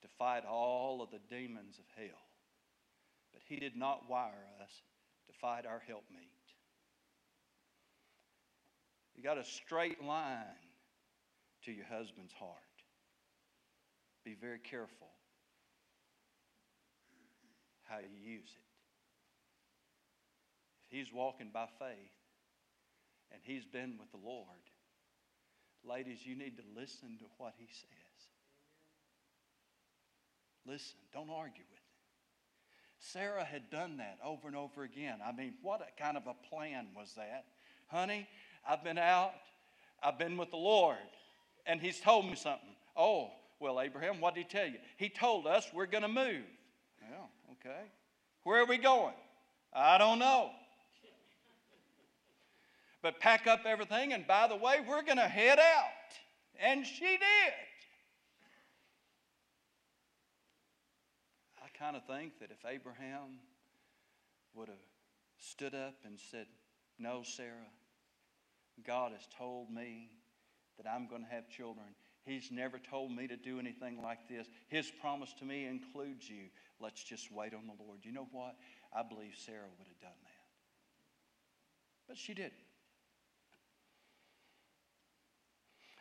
to 0.00 0.08
fight 0.18 0.44
all 0.46 1.02
of 1.02 1.10
the 1.10 1.20
demons 1.28 1.78
of 1.78 1.84
hell, 1.98 2.16
but 3.34 3.42
He 3.46 3.56
did 3.56 3.76
not 3.76 4.08
wire 4.08 4.46
us 4.62 4.70
fight 5.40 5.66
our 5.66 5.82
helpmeet. 5.86 6.30
You 9.14 9.22
got 9.22 9.38
a 9.38 9.44
straight 9.44 10.02
line 10.02 10.58
to 11.64 11.72
your 11.72 11.86
husband's 11.86 12.32
heart. 12.32 12.50
Be 14.24 14.34
very 14.40 14.58
careful 14.58 15.08
how 17.84 17.98
you 17.98 18.32
use 18.32 18.48
it. 18.48 18.64
If 20.84 20.98
he's 20.98 21.12
walking 21.12 21.50
by 21.52 21.66
faith 21.78 22.18
and 23.30 23.40
he's 23.42 23.64
been 23.64 23.98
with 23.98 24.10
the 24.10 24.26
Lord, 24.26 24.46
ladies, 25.84 26.18
you 26.24 26.34
need 26.34 26.56
to 26.56 26.64
listen 26.74 27.18
to 27.18 27.24
what 27.38 27.54
he 27.58 27.66
says. 27.66 28.14
Listen, 30.66 30.96
don't 31.12 31.30
argue 31.30 31.64
with 31.70 31.73
Sarah 33.12 33.44
had 33.44 33.70
done 33.70 33.98
that 33.98 34.18
over 34.24 34.48
and 34.48 34.56
over 34.56 34.82
again. 34.82 35.18
I 35.24 35.32
mean, 35.32 35.54
what 35.62 35.86
kind 35.98 36.16
of 36.16 36.26
a 36.26 36.34
plan 36.48 36.86
was 36.96 37.12
that? 37.16 37.44
Honey, 37.88 38.26
I've 38.68 38.82
been 38.82 38.98
out, 38.98 39.32
I've 40.02 40.18
been 40.18 40.36
with 40.36 40.50
the 40.50 40.56
Lord, 40.56 40.96
and 41.66 41.80
He's 41.80 42.00
told 42.00 42.26
me 42.26 42.34
something. 42.34 42.68
Oh, 42.96 43.30
well, 43.60 43.80
Abraham, 43.80 44.20
what 44.20 44.34
did 44.34 44.44
He 44.44 44.48
tell 44.48 44.66
you? 44.66 44.78
He 44.96 45.08
told 45.08 45.46
us 45.46 45.66
we're 45.74 45.86
going 45.86 46.02
to 46.02 46.08
move. 46.08 46.44
Well, 47.10 47.30
okay. 47.52 47.82
Where 48.42 48.62
are 48.62 48.66
we 48.66 48.78
going? 48.78 49.14
I 49.72 49.98
don't 49.98 50.18
know. 50.18 50.50
But 53.02 53.20
pack 53.20 53.46
up 53.46 53.66
everything, 53.66 54.14
and 54.14 54.26
by 54.26 54.48
the 54.48 54.56
way, 54.56 54.76
we're 54.86 55.02
going 55.02 55.18
to 55.18 55.28
head 55.28 55.58
out. 55.58 55.84
And 56.58 56.86
she 56.86 57.04
did. 57.04 57.52
Kind 61.78 61.96
of 61.96 62.04
think 62.06 62.38
that 62.40 62.50
if 62.50 62.64
Abraham 62.66 63.40
would 64.54 64.68
have 64.68 64.76
stood 65.38 65.74
up 65.74 65.94
and 66.04 66.18
said, 66.30 66.46
No, 66.98 67.22
Sarah, 67.24 67.70
God 68.86 69.12
has 69.12 69.26
told 69.38 69.70
me 69.70 70.10
that 70.76 70.88
I'm 70.88 71.08
going 71.08 71.22
to 71.22 71.30
have 71.30 71.48
children. 71.48 71.86
He's 72.24 72.50
never 72.50 72.78
told 72.78 73.12
me 73.12 73.28
to 73.28 73.36
do 73.36 73.58
anything 73.58 74.02
like 74.02 74.28
this. 74.28 74.46
His 74.68 74.90
promise 75.00 75.32
to 75.38 75.44
me 75.44 75.66
includes 75.66 76.28
you. 76.28 76.44
Let's 76.80 77.04
just 77.04 77.30
wait 77.30 77.52
on 77.54 77.66
the 77.66 77.84
Lord. 77.84 78.00
You 78.02 78.12
know 78.12 78.28
what? 78.32 78.56
I 78.96 79.02
believe 79.02 79.34
Sarah 79.36 79.68
would 79.78 79.88
have 79.88 80.00
done 80.00 80.18
that. 80.22 80.30
But 82.08 82.16
she 82.16 82.34
didn't. 82.34 82.52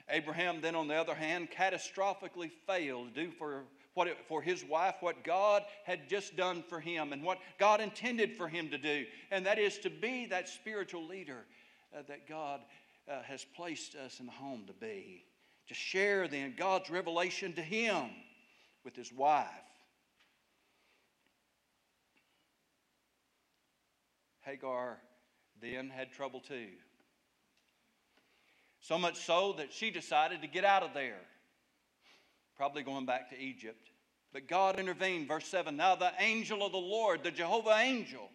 Abraham, 0.09 0.62
then, 0.62 0.75
on 0.75 0.88
the 0.88 0.95
other 0.95 1.15
hand, 1.15 1.49
catastrophically 1.51 2.51
failed 2.67 3.13
to 3.13 3.25
do 3.25 3.31
for 3.31 3.63
what 3.93 4.08
it, 4.08 4.17
for 4.27 4.41
his 4.41 4.63
wife 4.63 4.95
what 5.01 5.23
God 5.23 5.63
had 5.84 6.10
just 6.10 6.36
done 6.36 6.63
for 6.67 6.79
him 6.79 7.13
and 7.13 7.23
what 7.23 7.39
God 7.60 7.82
intended 7.82 8.36
for 8.36 8.47
him 8.47 8.69
to 8.69 8.77
do, 8.77 9.06
and 9.32 9.45
that 9.45 9.60
is 9.60 9.77
to 9.79 9.89
be 9.89 10.25
that 10.27 10.49
spiritual 10.49 11.08
leader 11.08 11.45
uh, 11.95 12.01
that 12.08 12.27
God 12.27 12.62
uh, 13.10 13.21
has 13.23 13.45
placed 13.56 13.95
us 13.95 14.19
in 14.19 14.25
the 14.25 14.32
home 14.32 14.63
to 14.67 14.73
be. 14.73 15.23
To 15.67 15.73
share 15.73 16.27
then 16.27 16.56
God's 16.58 16.89
revelation 16.89 17.53
to 17.53 17.62
him 17.62 18.10
with 18.84 18.95
his 18.95 19.13
wife. 19.13 19.47
Hagar 24.41 24.97
then 25.62 25.89
had 25.89 26.12
trouble 26.12 26.41
too. 26.41 26.67
So 28.82 28.97
much 28.97 29.25
so 29.25 29.53
that 29.58 29.71
she 29.71 29.89
decided 29.91 30.41
to 30.41 30.47
get 30.47 30.65
out 30.65 30.84
of 30.84 30.93
there 30.93 31.21
probably 32.57 32.83
going 32.83 33.05
back 33.05 33.29
to 33.29 33.39
Egypt. 33.39 33.89
But 34.31 34.47
God 34.47 34.79
intervened. 34.79 35.27
Verse 35.27 35.47
7 35.47 35.75
Now 35.75 35.95
the 35.95 36.11
angel 36.19 36.65
of 36.65 36.71
the 36.71 36.77
Lord, 36.77 37.23
the 37.23 37.31
Jehovah 37.31 37.77
angel, 37.79 38.29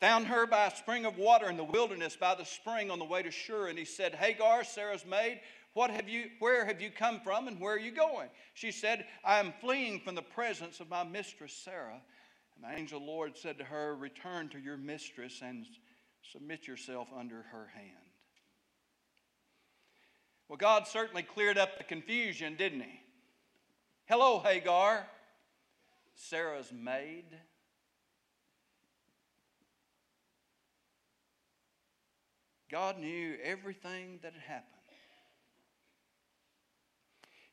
found 0.00 0.26
her 0.26 0.46
by 0.46 0.66
a 0.66 0.76
spring 0.76 1.06
of 1.06 1.16
water 1.16 1.48
in 1.48 1.56
the 1.56 1.64
wilderness 1.64 2.16
by 2.16 2.34
the 2.34 2.44
spring 2.44 2.90
on 2.90 2.98
the 2.98 3.04
way 3.04 3.22
to 3.22 3.30
Shur. 3.30 3.68
And 3.68 3.78
he 3.78 3.84
said, 3.84 4.14
Hagar, 4.14 4.64
Sarah's 4.64 5.06
maid, 5.06 5.40
what 5.72 5.90
have 5.90 6.08
you, 6.08 6.30
where 6.38 6.64
have 6.64 6.80
you 6.80 6.90
come 6.90 7.20
from 7.20 7.48
and 7.48 7.60
where 7.60 7.74
are 7.74 7.78
you 7.78 7.90
going? 7.90 8.28
She 8.54 8.70
said, 8.70 9.06
I 9.24 9.40
am 9.40 9.52
fleeing 9.60 10.00
from 10.00 10.14
the 10.14 10.22
presence 10.22 10.80
of 10.80 10.88
my 10.88 11.04
mistress 11.04 11.52
Sarah. 11.52 12.00
And 12.54 12.64
the 12.64 12.78
angel 12.78 12.98
of 12.98 13.04
the 13.04 13.10
Lord 13.10 13.36
said 13.36 13.58
to 13.58 13.64
her, 13.64 13.96
Return 13.96 14.48
to 14.50 14.58
your 14.58 14.76
mistress 14.76 15.40
and 15.42 15.66
submit 16.32 16.68
yourself 16.68 17.08
under 17.16 17.42
her 17.50 17.70
hand. 17.74 18.03
Well, 20.48 20.56
God 20.56 20.86
certainly 20.86 21.22
cleared 21.22 21.58
up 21.58 21.78
the 21.78 21.84
confusion, 21.84 22.56
didn't 22.56 22.82
He? 22.82 23.00
Hello, 24.06 24.40
Hagar, 24.40 25.06
Sarah's 26.14 26.70
maid. 26.72 27.24
God 32.70 32.98
knew 32.98 33.36
everything 33.42 34.18
that 34.22 34.32
had 34.32 34.42
happened. 34.42 34.70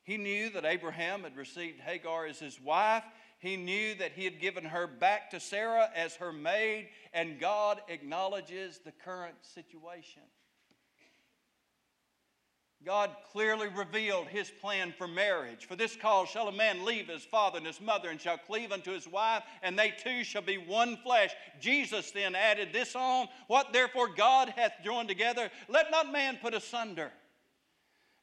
He 0.02 0.16
knew 0.16 0.50
that 0.50 0.64
Abraham 0.64 1.22
had 1.22 1.36
received 1.36 1.80
Hagar 1.80 2.26
as 2.26 2.40
his 2.40 2.60
wife. 2.60 3.04
He 3.38 3.56
knew 3.56 3.94
that 3.94 4.12
he 4.12 4.24
had 4.24 4.40
given 4.40 4.64
her 4.64 4.86
back 4.86 5.30
to 5.30 5.40
Sarah 5.40 5.90
as 5.94 6.16
her 6.16 6.32
maid, 6.32 6.88
and 7.12 7.38
God 7.38 7.80
acknowledges 7.88 8.78
the 8.78 8.92
current 8.92 9.36
situation. 9.42 10.22
God 12.84 13.10
clearly 13.30 13.68
revealed 13.68 14.26
his 14.26 14.50
plan 14.50 14.92
for 14.96 15.06
marriage. 15.06 15.66
For 15.66 15.76
this 15.76 15.94
cause 15.94 16.28
shall 16.28 16.48
a 16.48 16.52
man 16.52 16.84
leave 16.84 17.08
his 17.08 17.22
father 17.22 17.58
and 17.58 17.66
his 17.66 17.80
mother 17.80 18.10
and 18.10 18.20
shall 18.20 18.38
cleave 18.38 18.72
unto 18.72 18.90
his 18.90 19.06
wife, 19.06 19.44
and 19.62 19.78
they 19.78 19.92
two 20.02 20.24
shall 20.24 20.42
be 20.42 20.58
one 20.58 20.96
flesh. 20.96 21.30
Jesus 21.60 22.10
then 22.10 22.34
added 22.34 22.72
this 22.72 22.96
on 22.96 23.28
What 23.46 23.72
therefore 23.72 24.08
God 24.08 24.48
hath 24.56 24.72
joined 24.84 25.08
together, 25.08 25.50
let 25.68 25.90
not 25.90 26.12
man 26.12 26.38
put 26.42 26.54
asunder. 26.54 27.12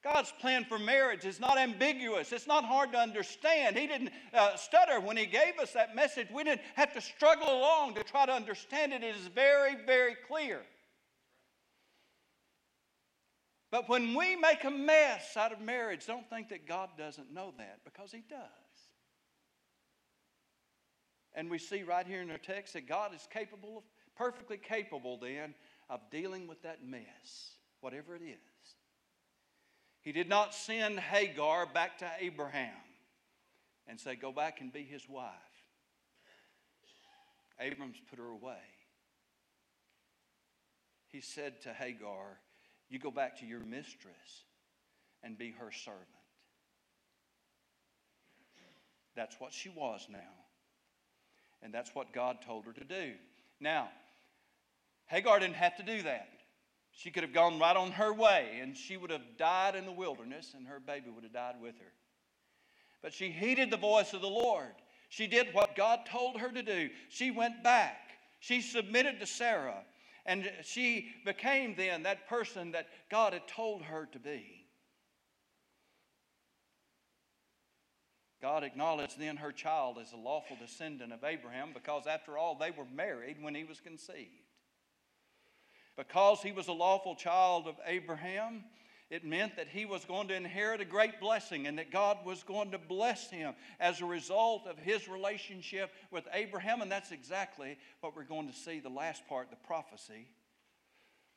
God's 0.04 0.32
plan 0.40 0.64
for 0.64 0.80
marriage 0.80 1.26
is 1.26 1.42
not 1.42 1.58
ambiguous. 1.58 2.32
It's 2.32 2.48
not 2.48 2.64
hard 2.64 2.94
to 2.94 2.98
understand. 2.98 3.78
He 3.78 3.86
didn't 3.86 4.12
uh, 4.34 4.56
stutter 4.56 5.00
when 5.02 5.18
He 5.18 5.26
gave 5.26 5.60
us 5.62 5.74
that 5.74 5.94
message. 5.94 6.28
We 6.34 6.46
didn't 6.46 6.62
have 6.76 6.94
to 6.94 7.02
struggle 7.02 7.50
along 7.50 7.96
to 7.96 8.04
try 8.04 8.26
to 8.26 8.32
understand 8.32 8.94
it. 8.94 9.04
It 9.04 9.16
is 9.16 9.28
very, 9.28 9.76
very 9.86 10.16
clear. 10.28 10.62
But 13.72 13.88
when 13.88 14.16
we 14.16 14.36
make 14.36 14.64
a 14.64 14.72
mess 14.72 15.38
out 15.38 15.52
of 15.52 15.62
marriage, 15.62 16.06
don't 16.08 16.28
think 16.30 16.50
that 16.50 16.68
God 16.68 16.90
doesn't 16.98 17.32
know 17.32 17.54
that 17.58 17.80
because 17.84 18.12
He 18.12 18.24
does. 18.28 18.40
And 21.36 21.50
we 21.50 21.60
see 21.60 21.84
right 21.84 22.06
here 22.06 22.22
in 22.22 22.32
our 22.32 22.38
text 22.38 22.74
that 22.74 22.88
God 22.88 23.14
is 23.14 23.28
capable 23.32 23.78
of, 23.78 23.84
perfectly 24.16 24.58
capable 24.58 25.18
then, 25.18 25.54
of 25.90 26.02
dealing 26.12 26.48
with 26.48 26.62
that 26.64 26.84
mess, 26.84 27.54
whatever 27.82 28.16
it 28.16 28.24
is. 28.24 28.76
He 30.02 30.12
did 30.12 30.28
not 30.28 30.56
send 30.56 31.00
Hagar 31.00 31.66
back 31.68 32.00
to 32.00 32.10
Abraham 32.20 32.74
and 33.88 34.00
say, 34.00 34.16
Go 34.16 34.32
back 34.32 34.62
and 34.62 34.74
be 34.74 34.84
his 34.84 35.08
wife. 35.08 35.34
Abram's 37.60 38.02
put 38.10 38.20
her 38.20 38.30
away. 38.30 38.58
He 41.08 41.22
said 41.22 41.62
to 41.64 41.74
Hagar, 41.74 42.40
You 42.90 43.00
go 43.00 43.12
back 43.12 43.40
to 43.40 43.46
your 43.46 43.60
mistress 43.60 44.44
and 45.24 45.38
be 45.38 45.52
her 45.60 45.72
servant. 45.72 46.08
That's 49.16 49.36
what 49.40 49.54
she 49.54 49.70
was 49.70 50.08
now. 50.10 50.18
And 51.62 51.74
that's 51.74 51.94
what 51.94 52.14
God 52.14 52.38
told 52.46 52.66
her 52.66 52.74
to 52.74 52.84
do. 52.84 53.14
Now, 53.60 53.90
Hagar 55.08 55.40
didn't 55.40 55.56
have 55.56 55.76
to 55.78 55.84
do 55.84 56.04
that. 56.04 56.30
She 56.92 57.12
could 57.12 57.24
have 57.24 57.34
gone 57.34 57.60
right 57.60 57.76
on 57.76 57.92
her 57.92 58.14
way 58.14 58.60
and 58.62 58.76
she 58.76 58.98
would 58.98 59.12
have 59.12 59.38
died 59.38 59.76
in 59.76 59.86
the 59.86 59.92
wilderness 59.92 60.54
and 60.56 60.68
her 60.68 60.80
baby 60.80 61.10
would 61.10 61.24
have 61.24 61.34
died 61.34 61.56
with 61.62 61.78
her. 61.78 61.92
But 63.02 63.14
she 63.14 63.30
heeded 63.30 63.72
the 63.72 63.78
voice 63.78 64.14
of 64.14 64.22
the 64.22 64.28
Lord. 64.28 64.74
She 65.10 65.28
did 65.28 65.54
what 65.54 65.76
God 65.76 66.02
told 66.06 66.40
her 66.40 66.50
to 66.50 66.62
do. 66.62 66.90
She 67.10 67.32
went 67.32 67.64
back. 67.64 67.98
She 68.40 68.62
submitted 68.62 69.20
to 69.20 69.26
Sarah. 69.26 69.84
And 70.30 70.48
she 70.62 71.08
became 71.26 71.74
then 71.74 72.04
that 72.04 72.30
person 72.30 72.74
that 72.74 72.86
God 73.10 73.34
had 73.34 73.48
told 73.48 73.82
her 73.82 74.08
to 74.12 74.20
be. 74.20 74.68
God 78.40 78.64
acknowledged 78.64 79.20
then 79.20 79.38
her 79.38 79.52
child 79.52 79.98
as 80.00 80.14
a 80.14 80.18
lawful 80.18 80.56
descendant 80.62 81.12
of 81.14 81.24
Abraham 81.24 81.70
because, 81.74 82.06
after 82.06 82.38
all, 82.38 82.54
they 82.54 82.70
were 82.70 82.86
married 82.96 83.42
when 83.42 83.56
he 83.56 83.64
was 83.64 83.80
conceived. 83.80 84.30
Because 85.98 86.44
he 86.44 86.52
was 86.52 86.68
a 86.68 86.74
lawful 86.74 87.16
child 87.16 87.68
of 87.68 87.78
Abraham, 87.88 88.66
it 89.10 89.26
meant 89.26 89.56
that 89.56 89.68
he 89.68 89.86
was 89.86 90.06
going 90.06 90.28
to 90.28 90.36
inherit 90.36 90.82
a 90.82 90.86
great 90.86 91.20
blessing 91.20 91.66
and 91.66 91.78
that 91.80 91.92
God 91.92 92.18
was 92.26 92.44
going 92.44 92.72
to 92.72 92.78
bless 92.78 93.30
him 93.30 93.54
as 93.80 94.02
a 94.02 94.06
result 94.06 94.68
of 94.68 94.78
his 94.78 95.08
relationship 95.08 95.92
with 96.12 96.28
Abraham. 96.34 96.82
And 96.82 96.92
that's 96.92 97.12
exactly 97.12 97.78
what 98.02 98.16
we're 98.16 98.24
going 98.24 98.48
to 98.48 98.56
see 98.56 98.80
the 98.80 98.90
last 98.90 99.28
part, 99.28 99.50
the 99.50 99.56
prophecy 99.56 100.28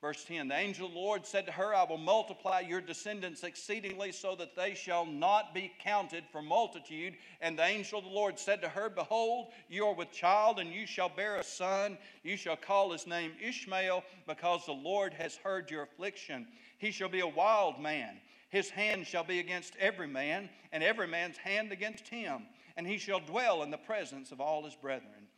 Verse 0.02 0.24
10 0.24 0.48
The 0.48 0.56
angel 0.56 0.88
of 0.88 0.92
the 0.92 0.98
Lord 0.98 1.24
said 1.24 1.46
to 1.46 1.52
her, 1.52 1.72
I 1.72 1.84
will 1.84 1.96
multiply 1.96 2.58
your 2.58 2.80
descendants 2.80 3.44
exceedingly 3.44 4.10
so 4.10 4.34
that 4.34 4.56
they 4.56 4.74
shall 4.74 5.06
not 5.06 5.54
be 5.54 5.72
counted 5.78 6.24
for 6.32 6.42
multitude. 6.42 7.14
And 7.40 7.56
the 7.56 7.64
angel 7.64 8.00
of 8.00 8.04
the 8.04 8.10
Lord 8.10 8.36
said 8.36 8.60
to 8.62 8.68
her, 8.68 8.90
Behold, 8.90 9.52
you 9.68 9.86
are 9.86 9.94
with 9.94 10.10
child, 10.10 10.58
and 10.58 10.72
you 10.72 10.86
shall 10.88 11.08
bear 11.08 11.36
a 11.36 11.44
son. 11.44 11.96
You 12.24 12.36
shall 12.36 12.56
call 12.56 12.90
his 12.90 13.06
name 13.06 13.32
Ishmael, 13.40 14.02
because 14.26 14.66
the 14.66 14.72
Lord 14.72 15.14
has 15.14 15.36
heard 15.36 15.70
your 15.70 15.84
affliction. 15.84 16.48
He 16.82 16.90
shall 16.90 17.08
be 17.08 17.20
a 17.20 17.28
wild 17.28 17.80
man. 17.80 18.20
His 18.48 18.68
hand 18.68 19.06
shall 19.06 19.22
be 19.22 19.38
against 19.38 19.76
every 19.78 20.08
man, 20.08 20.50
and 20.72 20.82
every 20.82 21.06
man's 21.06 21.36
hand 21.36 21.70
against 21.70 22.08
him. 22.08 22.42
And 22.76 22.84
he 22.84 22.98
shall 22.98 23.20
dwell 23.20 23.62
in 23.62 23.70
the 23.70 23.76
presence 23.78 24.32
of 24.32 24.40
all 24.40 24.64
his 24.64 24.74
brethren. 24.74 25.28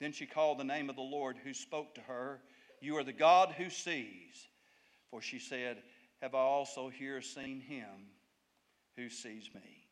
Then 0.00 0.10
she 0.10 0.26
called 0.26 0.58
the 0.58 0.64
name 0.64 0.90
of 0.90 0.96
the 0.96 1.02
Lord 1.02 1.36
who 1.44 1.54
spoke 1.54 1.94
to 1.94 2.00
her. 2.00 2.40
You 2.80 2.96
are 2.96 3.04
the 3.04 3.12
God 3.12 3.54
who 3.56 3.70
sees. 3.70 4.48
For 5.12 5.22
she 5.22 5.38
said, 5.38 5.76
Have 6.20 6.34
I 6.34 6.40
also 6.40 6.88
here 6.88 7.22
seen 7.22 7.60
him 7.60 8.10
who 8.96 9.08
sees 9.08 9.48
me? 9.54 9.84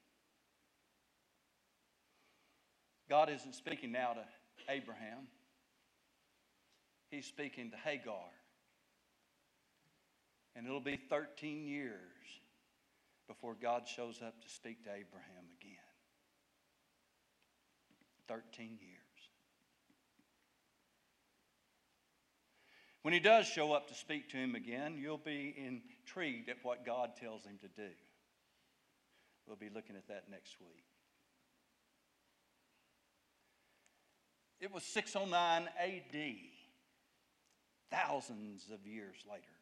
God 3.08 3.30
isn't 3.30 3.54
speaking 3.54 3.92
now 3.92 4.14
to 4.14 4.24
Abraham, 4.68 5.28
He's 7.12 7.26
speaking 7.26 7.70
to 7.70 7.76
Hagar. 7.76 8.24
And 10.56 10.66
it'll 10.66 10.80
be 10.80 10.96
13 10.96 11.66
years 11.66 12.00
before 13.28 13.54
God 13.60 13.86
shows 13.86 14.22
up 14.24 14.40
to 14.42 14.48
speak 14.48 14.84
to 14.84 14.90
Abraham 14.90 15.44
again. 15.60 15.76
13 18.26 18.78
years. 18.80 18.96
When 23.02 23.12
he 23.12 23.20
does 23.20 23.46
show 23.46 23.72
up 23.72 23.86
to 23.88 23.94
speak 23.94 24.30
to 24.30 24.36
him 24.36 24.54
again, 24.54 24.96
you'll 24.98 25.18
be 25.18 25.54
intrigued 25.56 26.48
at 26.48 26.56
what 26.62 26.84
God 26.84 27.10
tells 27.20 27.44
him 27.44 27.58
to 27.60 27.68
do. 27.68 27.90
We'll 29.46 29.56
be 29.56 29.70
looking 29.72 29.94
at 29.94 30.08
that 30.08 30.24
next 30.28 30.56
week. 30.60 30.84
It 34.58 34.72
was 34.72 34.82
609 34.84 35.68
AD, 35.78 36.32
thousands 37.90 38.70
of 38.72 38.84
years 38.86 39.16
later. 39.30 39.55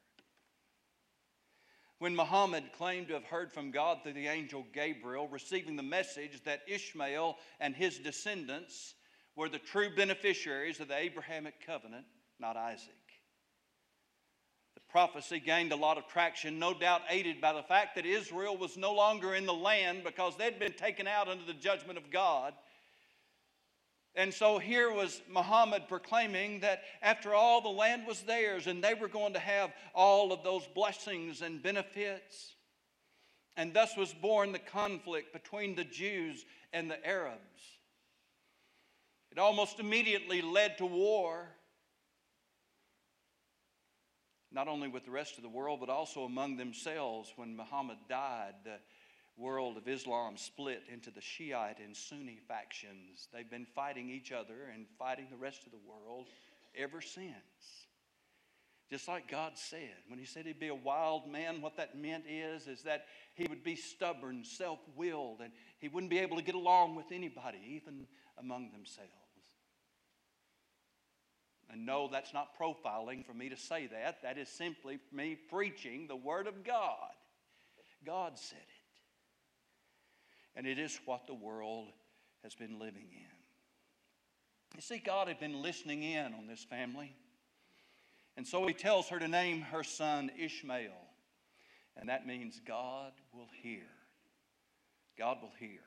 When 1.99 2.17
Muhammad 2.17 2.65
claimed 2.77 3.09
to 3.09 3.15
have 3.15 3.25
heard 3.25 3.53
from 3.53 3.71
God 3.71 4.03
through 4.03 4.15
the 4.15 4.27
angel 4.27 4.67
Gabriel, 4.73 5.29
receiving 5.29 5.77
the 5.77 5.83
message 5.83 6.43
that 6.45 6.63
Ishmael 6.67 7.37
and 7.61 7.75
his 7.75 7.99
descendants 7.99 8.95
were 9.37 9.49
the 9.49 9.59
true 9.59 9.95
beneficiaries 9.95 10.81
of 10.81 10.89
the 10.89 10.97
Abrahamic 10.97 11.65
covenant, 11.65 12.07
not 12.39 12.57
Isaac 12.57 12.89
The 14.75 14.81
prophecy 14.89 15.41
gained 15.41 15.73
a 15.73 15.77
lot 15.77 15.99
of 15.99 16.09
traction, 16.09 16.59
no 16.59 16.75
doubt 16.75 17.03
aided 17.09 17.41
by 17.41 17.53
the 17.53 17.63
fact 17.63 17.95
that 17.95 18.07
Israel 18.07 18.57
was 18.57 18.77
no 18.77 18.93
longer 18.93 19.35
in 19.35 19.47
the 19.47 19.55
land 19.55 20.03
because 20.05 20.37
they'd 20.37 20.59
been 20.59 20.75
taken 20.75 21.07
out 21.07 21.29
under 21.29 21.45
the 21.45 21.55
judgment 21.55 21.99
of 21.99 22.11
God. 22.11 22.55
And 24.17 24.33
so 24.33 24.59
here 24.59 24.93
was 24.93 25.21
Muhammad 25.29 25.89
proclaiming 25.89 26.61
that 26.61 26.83
after 27.03 27.35
all, 27.35 27.61
the 27.61 27.69
land 27.69 28.07
was 28.07 28.23
theirs 28.23 28.67
and 28.67 28.83
they 28.83 28.95
were 28.95 29.09
going 29.09 29.33
to 29.33 29.41
have 29.41 29.73
all 29.93 30.33
of 30.33 30.45
those 30.45 30.67
blessings 30.75 31.43
and 31.43 31.63
benefits. 31.63 32.55
And 33.57 33.75
thus 33.75 33.97
was 33.97 34.13
born 34.13 34.53
the 34.53 34.59
conflict 34.59 35.33
between 35.33 35.75
the 35.75 35.85
Jews 35.85 36.45
and 36.73 36.91
the 36.91 37.05
Arabs. 37.07 37.41
It 39.33 39.39
almost 39.39 39.81
immediately 39.81 40.43
led 40.43 40.79
to 40.79 40.87
war 40.87 41.49
not 44.55 44.69
only 44.69 44.87
with 44.87 45.05
the 45.05 45.11
rest 45.11 45.37
of 45.37 45.43
the 45.43 45.49
world, 45.49 45.81
but 45.81 45.91
also 45.91 46.23
among 46.23 46.57
themselves. 46.57 47.33
When 47.35 47.57
Muhammad 47.57 47.99
died, 48.09 48.55
world 49.37 49.77
of 49.77 49.89
Islam 49.89 50.37
split 50.37 50.83
into 50.93 51.11
the 51.11 51.21
Shiite 51.21 51.81
and 51.81 51.97
Sunni 51.97 52.39
factions. 52.47 53.29
They've 53.33 53.51
been 53.51 53.67
fighting 53.67 54.11
each 54.11 54.33
other 54.33 54.71
and 54.73 54.87
fighting 54.99 55.27
the 55.31 55.37
rest 55.37 55.65
of 55.67 55.73
the 55.73 55.79
world 55.79 56.29
ever 56.77 57.01
since. 57.01 57.35
Just 58.91 59.09
like 59.09 59.31
God 59.31 59.53
said, 59.57 59.95
when 60.09 60.19
He 60.19 60.27
said 60.27 60.47
He'd 60.47 60.61
be 60.61 60.69
a 60.69 60.75
wild 60.75 61.31
man, 61.31 61.63
what 61.63 61.77
that 61.79 61.99
meant 61.99 62.25
is, 62.29 62.69
is 62.69 62.83
that 62.83 63.07
He 63.35 63.47
would 63.47 63.65
be 63.65 63.77
stubborn, 63.77 64.45
self 64.45 64.79
willed, 64.95 65.41
and 65.41 65.53
He 65.79 65.89
wouldn't 65.89 66.11
be 66.11 66.19
able 66.19 66.37
to 66.37 66.43
get 66.43 66.55
along 66.55 66.95
with 66.95 67.11
anybody, 67.11 67.59
even 67.71 68.07
among 68.39 68.71
themselves. 68.73 69.11
And 71.71 71.87
no, 71.87 72.09
that's 72.09 72.35
not 72.35 72.57
profiling 72.57 73.25
for 73.25 73.33
me 73.33 73.49
to 73.49 73.57
say 73.57 73.89
that. 73.89 74.23
That 74.23 74.39
is 74.39 74.49
simply 74.49 75.01
me 75.11 75.37
preaching 75.51 76.07
the 76.07 76.15
Word 76.15 76.47
of 76.47 76.63
God. 76.63 77.11
God 78.05 78.39
said 78.39 78.59
it. 78.59 78.74
And 80.57 80.67
it 80.67 80.79
is 80.79 80.99
what 81.05 81.27
the 81.27 81.35
world 81.35 81.89
has 82.43 82.55
been 82.55 82.79
living 82.79 83.09
in. 83.13 83.35
You 84.75 84.81
see, 84.81 84.99
God 84.99 85.29
had 85.29 85.41
been 85.41 85.63
listening 85.63 86.03
in 86.03 86.35
on 86.35 86.47
this 86.47 86.65
family. 86.65 87.15
And 88.37 88.47
so 88.47 88.67
he 88.67 88.75
tells 88.75 89.09
her 89.09 89.19
to 89.19 89.29
name 89.29 89.63
her 89.63 89.85
son 89.85 90.31
Ishmael. 90.39 90.91
And 91.97 92.09
that 92.09 92.27
means 92.27 92.61
God 92.67 93.13
will 93.33 93.49
hear. 93.63 93.87
God 95.17 95.39
will 95.41 95.53
hear. 95.59 95.81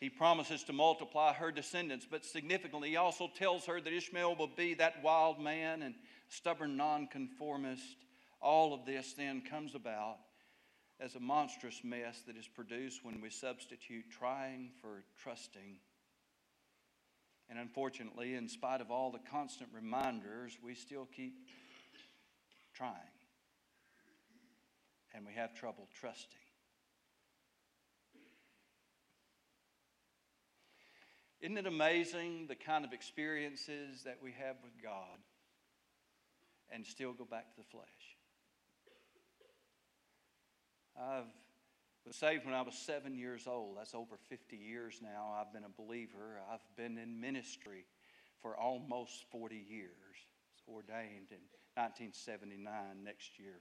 He 0.00 0.10
promises 0.10 0.62
to 0.64 0.74
multiply 0.74 1.32
her 1.32 1.50
descendants, 1.50 2.06
but 2.08 2.24
significantly, 2.24 2.90
he 2.90 2.96
also 2.96 3.30
tells 3.34 3.64
her 3.64 3.80
that 3.80 3.92
Ishmael 3.92 4.36
will 4.36 4.50
be 4.54 4.74
that 4.74 5.02
wild 5.02 5.40
man 5.40 5.80
and 5.80 5.94
stubborn 6.28 6.76
nonconformist. 6.76 7.96
All 8.42 8.74
of 8.74 8.84
this 8.84 9.14
then 9.14 9.40
comes 9.40 9.74
about 9.74 10.18
as 11.00 11.14
a 11.14 11.20
monstrous 11.20 11.82
mess 11.84 12.22
that 12.26 12.36
is 12.36 12.48
produced 12.48 13.04
when 13.04 13.20
we 13.20 13.30
substitute 13.30 14.04
trying 14.10 14.70
for 14.80 15.04
trusting. 15.22 15.78
And 17.48 17.58
unfortunately, 17.58 18.34
in 18.34 18.48
spite 18.48 18.80
of 18.80 18.90
all 18.90 19.10
the 19.10 19.20
constant 19.30 19.70
reminders, 19.72 20.56
we 20.62 20.74
still 20.74 21.06
keep 21.14 21.34
trying 22.74 22.92
and 25.14 25.26
we 25.26 25.32
have 25.32 25.54
trouble 25.54 25.88
trusting. 25.98 26.38
Isn't 31.40 31.58
it 31.58 31.66
amazing 31.66 32.46
the 32.48 32.54
kind 32.54 32.84
of 32.84 32.92
experiences 32.92 34.02
that 34.04 34.18
we 34.22 34.32
have 34.32 34.56
with 34.62 34.72
God 34.82 35.18
and 36.70 36.84
still 36.84 37.12
go 37.12 37.24
back 37.24 37.50
to 37.50 37.56
the 37.56 37.66
flesh? 37.70 38.15
I 40.98 41.22
was 42.06 42.16
saved 42.16 42.44
when 42.44 42.54
I 42.54 42.62
was 42.62 42.74
seven 42.74 43.14
years 43.14 43.46
old. 43.46 43.76
That's 43.78 43.94
over 43.94 44.16
50 44.28 44.56
years 44.56 45.00
now. 45.02 45.34
I've 45.38 45.52
been 45.52 45.64
a 45.64 45.82
believer. 45.82 46.40
I've 46.50 46.60
been 46.76 46.98
in 46.98 47.20
ministry 47.20 47.84
for 48.40 48.56
almost 48.56 49.24
40 49.30 49.56
years. 49.56 49.90
It's 50.54 50.62
ordained 50.68 51.30
in 51.30 51.42
1979. 51.74 53.04
Next 53.04 53.38
year 53.38 53.60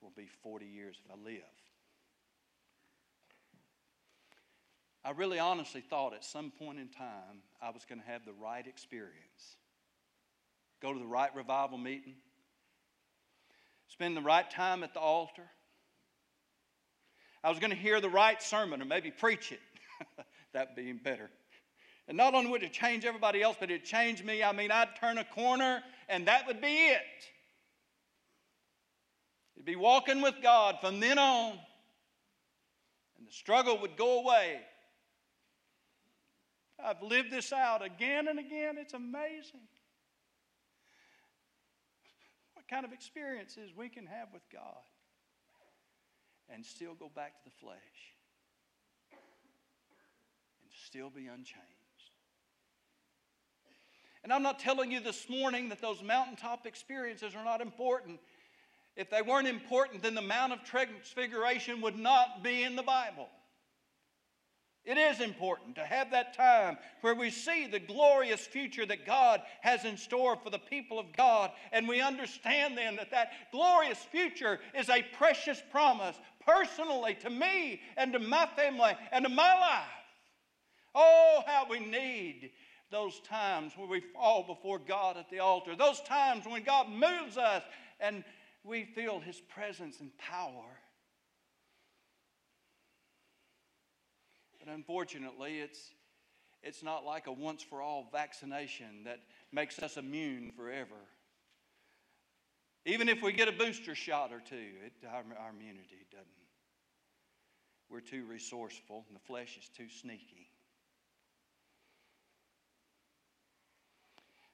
will 0.00 0.12
be 0.16 0.28
40 0.42 0.66
years 0.66 1.00
if 1.04 1.10
I 1.10 1.14
live. 1.24 1.42
I 5.04 5.12
really 5.12 5.38
honestly 5.38 5.80
thought 5.80 6.14
at 6.14 6.24
some 6.24 6.50
point 6.50 6.80
in 6.80 6.88
time 6.88 7.42
I 7.62 7.70
was 7.70 7.84
going 7.84 8.00
to 8.00 8.06
have 8.06 8.24
the 8.24 8.32
right 8.32 8.66
experience. 8.66 9.56
Go 10.82 10.92
to 10.92 10.98
the 10.98 11.06
right 11.06 11.34
revival 11.34 11.78
meeting, 11.78 12.16
spend 13.86 14.16
the 14.16 14.20
right 14.20 14.50
time 14.50 14.82
at 14.82 14.92
the 14.92 15.00
altar. 15.00 15.48
I 17.46 17.48
was 17.48 17.60
going 17.60 17.70
to 17.70 17.76
hear 17.76 18.00
the 18.00 18.10
right 18.10 18.42
sermon 18.42 18.82
or 18.82 18.86
maybe 18.86 19.12
preach 19.12 19.52
it. 19.52 19.60
that 20.52 20.74
being 20.74 20.98
better. 21.00 21.30
And 22.08 22.16
not 22.16 22.34
only 22.34 22.50
would 22.50 22.64
it 22.64 22.72
change 22.72 23.04
everybody 23.04 23.40
else, 23.40 23.56
but 23.60 23.70
it 23.70 23.84
changed 23.84 24.24
me. 24.24 24.42
I 24.42 24.50
mean, 24.50 24.72
I'd 24.72 24.96
turn 25.00 25.16
a 25.18 25.24
corner 25.24 25.80
and 26.08 26.26
that 26.26 26.48
would 26.48 26.60
be 26.60 26.88
it. 26.88 27.00
It'd 29.54 29.64
be 29.64 29.76
walking 29.76 30.22
with 30.22 30.34
God 30.42 30.78
from 30.80 30.98
then 30.98 31.20
on, 31.20 31.52
and 33.16 33.28
the 33.28 33.32
struggle 33.32 33.78
would 33.80 33.96
go 33.96 34.24
away. 34.24 34.58
I've 36.84 37.00
lived 37.00 37.30
this 37.30 37.52
out 37.52 37.84
again 37.84 38.26
and 38.26 38.40
again. 38.40 38.76
It's 38.76 38.92
amazing 38.92 39.68
what 42.54 42.66
kind 42.68 42.84
of 42.84 42.92
experiences 42.92 43.70
we 43.76 43.88
can 43.88 44.06
have 44.06 44.32
with 44.32 44.42
God 44.52 44.82
and 46.52 46.64
still 46.64 46.94
go 46.94 47.10
back 47.14 47.38
to 47.38 47.44
the 47.44 47.56
flesh 47.60 47.76
and 49.12 50.70
still 50.86 51.10
be 51.10 51.26
unchanged. 51.26 51.56
And 54.22 54.32
I'm 54.32 54.42
not 54.42 54.58
telling 54.58 54.90
you 54.90 55.00
this 55.00 55.28
morning 55.28 55.68
that 55.68 55.80
those 55.80 56.02
mountaintop 56.02 56.66
experiences 56.66 57.34
are 57.36 57.44
not 57.44 57.60
important. 57.60 58.18
If 58.96 59.10
they 59.10 59.22
weren't 59.22 59.46
important, 59.46 60.02
then 60.02 60.14
the 60.14 60.22
Mount 60.22 60.52
of 60.52 60.64
Transfiguration 60.64 61.80
would 61.82 61.96
not 61.96 62.42
be 62.42 62.64
in 62.64 62.74
the 62.74 62.82
Bible. 62.82 63.28
It 64.86 64.98
is 64.98 65.20
important 65.20 65.74
to 65.76 65.84
have 65.84 66.12
that 66.12 66.34
time 66.34 66.78
where 67.00 67.14
we 67.16 67.30
see 67.30 67.66
the 67.66 67.80
glorious 67.80 68.40
future 68.40 68.86
that 68.86 69.04
God 69.04 69.42
has 69.60 69.84
in 69.84 69.96
store 69.96 70.36
for 70.36 70.48
the 70.48 70.60
people 70.60 71.00
of 71.00 71.12
God, 71.16 71.50
and 71.72 71.88
we 71.88 72.00
understand 72.00 72.78
then 72.78 72.94
that 72.96 73.10
that 73.10 73.32
glorious 73.50 73.98
future 73.98 74.60
is 74.78 74.88
a 74.88 75.04
precious 75.16 75.60
promise 75.72 76.16
personally 76.46 77.14
to 77.22 77.30
me 77.30 77.80
and 77.96 78.12
to 78.12 78.18
my 78.18 78.46
family 78.56 78.92
and 79.12 79.24
to 79.24 79.28
my 79.28 79.54
life. 79.58 79.84
Oh, 80.94 81.42
how 81.46 81.66
we 81.68 81.80
need 81.80 82.50
those 82.90 83.20
times 83.20 83.72
when 83.76 83.88
we 83.88 84.00
fall 84.00 84.44
before 84.44 84.78
God 84.78 85.16
at 85.16 85.28
the 85.28 85.40
altar, 85.40 85.74
those 85.76 86.00
times 86.02 86.46
when 86.46 86.62
God 86.62 86.88
moves 86.88 87.36
us 87.36 87.62
and 88.00 88.24
we 88.64 88.84
feel 88.84 89.20
His 89.20 89.40
presence 89.40 90.00
and 90.00 90.16
power. 90.18 90.64
But 94.58 94.72
unfortunately, 94.72 95.58
it's, 95.58 95.90
it's 96.62 96.82
not 96.82 97.04
like 97.04 97.26
a 97.26 97.32
once 97.32 97.62
for 97.62 97.82
all 97.82 98.08
vaccination 98.10 99.04
that 99.04 99.20
makes 99.52 99.78
us 99.78 99.96
immune 99.96 100.52
forever. 100.56 100.96
Even 102.86 103.08
if 103.08 103.20
we 103.20 103.32
get 103.32 103.48
a 103.48 103.52
booster 103.52 103.96
shot 103.96 104.32
or 104.32 104.40
two, 104.48 104.54
it, 104.54 104.92
our, 105.08 105.24
our 105.40 105.50
immunity 105.50 106.06
doesn't. 106.12 106.30
We're 107.90 108.00
too 108.00 108.24
resourceful, 108.26 109.04
and 109.08 109.16
the 109.16 109.24
flesh 109.26 109.58
is 109.60 109.68
too 109.76 109.88
sneaky. 109.88 110.48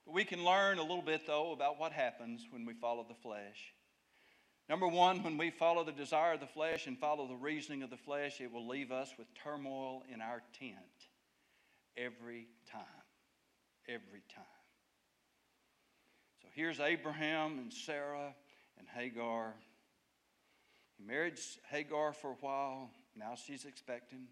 But 0.06 0.14
we 0.14 0.24
can 0.24 0.44
learn 0.44 0.78
a 0.78 0.82
little 0.82 1.02
bit, 1.02 1.26
though, 1.26 1.52
about 1.52 1.78
what 1.78 1.92
happens 1.92 2.46
when 2.50 2.64
we 2.64 2.72
follow 2.72 3.04
the 3.06 3.14
flesh. 3.14 3.74
Number 4.66 4.88
one, 4.88 5.22
when 5.22 5.36
we 5.36 5.50
follow 5.50 5.84
the 5.84 5.92
desire 5.92 6.32
of 6.32 6.40
the 6.40 6.46
flesh 6.46 6.86
and 6.86 6.98
follow 6.98 7.26
the 7.26 7.36
reasoning 7.36 7.82
of 7.82 7.90
the 7.90 7.98
flesh, 7.98 8.40
it 8.40 8.50
will 8.50 8.66
leave 8.66 8.90
us 8.90 9.12
with 9.18 9.26
turmoil 9.34 10.04
in 10.12 10.22
our 10.22 10.42
tent 10.58 10.76
every 11.98 12.48
time. 12.70 12.80
Every 13.88 14.22
time. 14.34 14.61
So 16.42 16.48
here's 16.54 16.80
Abraham 16.80 17.58
and 17.58 17.72
Sarah 17.72 18.34
and 18.78 18.88
Hagar. 18.88 19.54
He 20.98 21.04
married 21.04 21.38
Hagar 21.70 22.12
for 22.12 22.32
a 22.32 22.36
while. 22.40 22.90
Now 23.16 23.34
she's 23.36 23.64
expecting. 23.64 24.26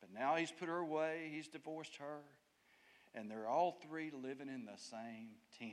But 0.00 0.12
now 0.12 0.36
he's 0.36 0.50
put 0.50 0.68
her 0.68 0.76
away, 0.76 1.30
he's 1.32 1.48
divorced 1.48 1.96
her. 1.96 2.20
And 3.14 3.30
they're 3.30 3.48
all 3.48 3.78
three 3.88 4.10
living 4.10 4.48
in 4.48 4.66
the 4.66 4.76
same 4.76 5.28
tent 5.58 5.72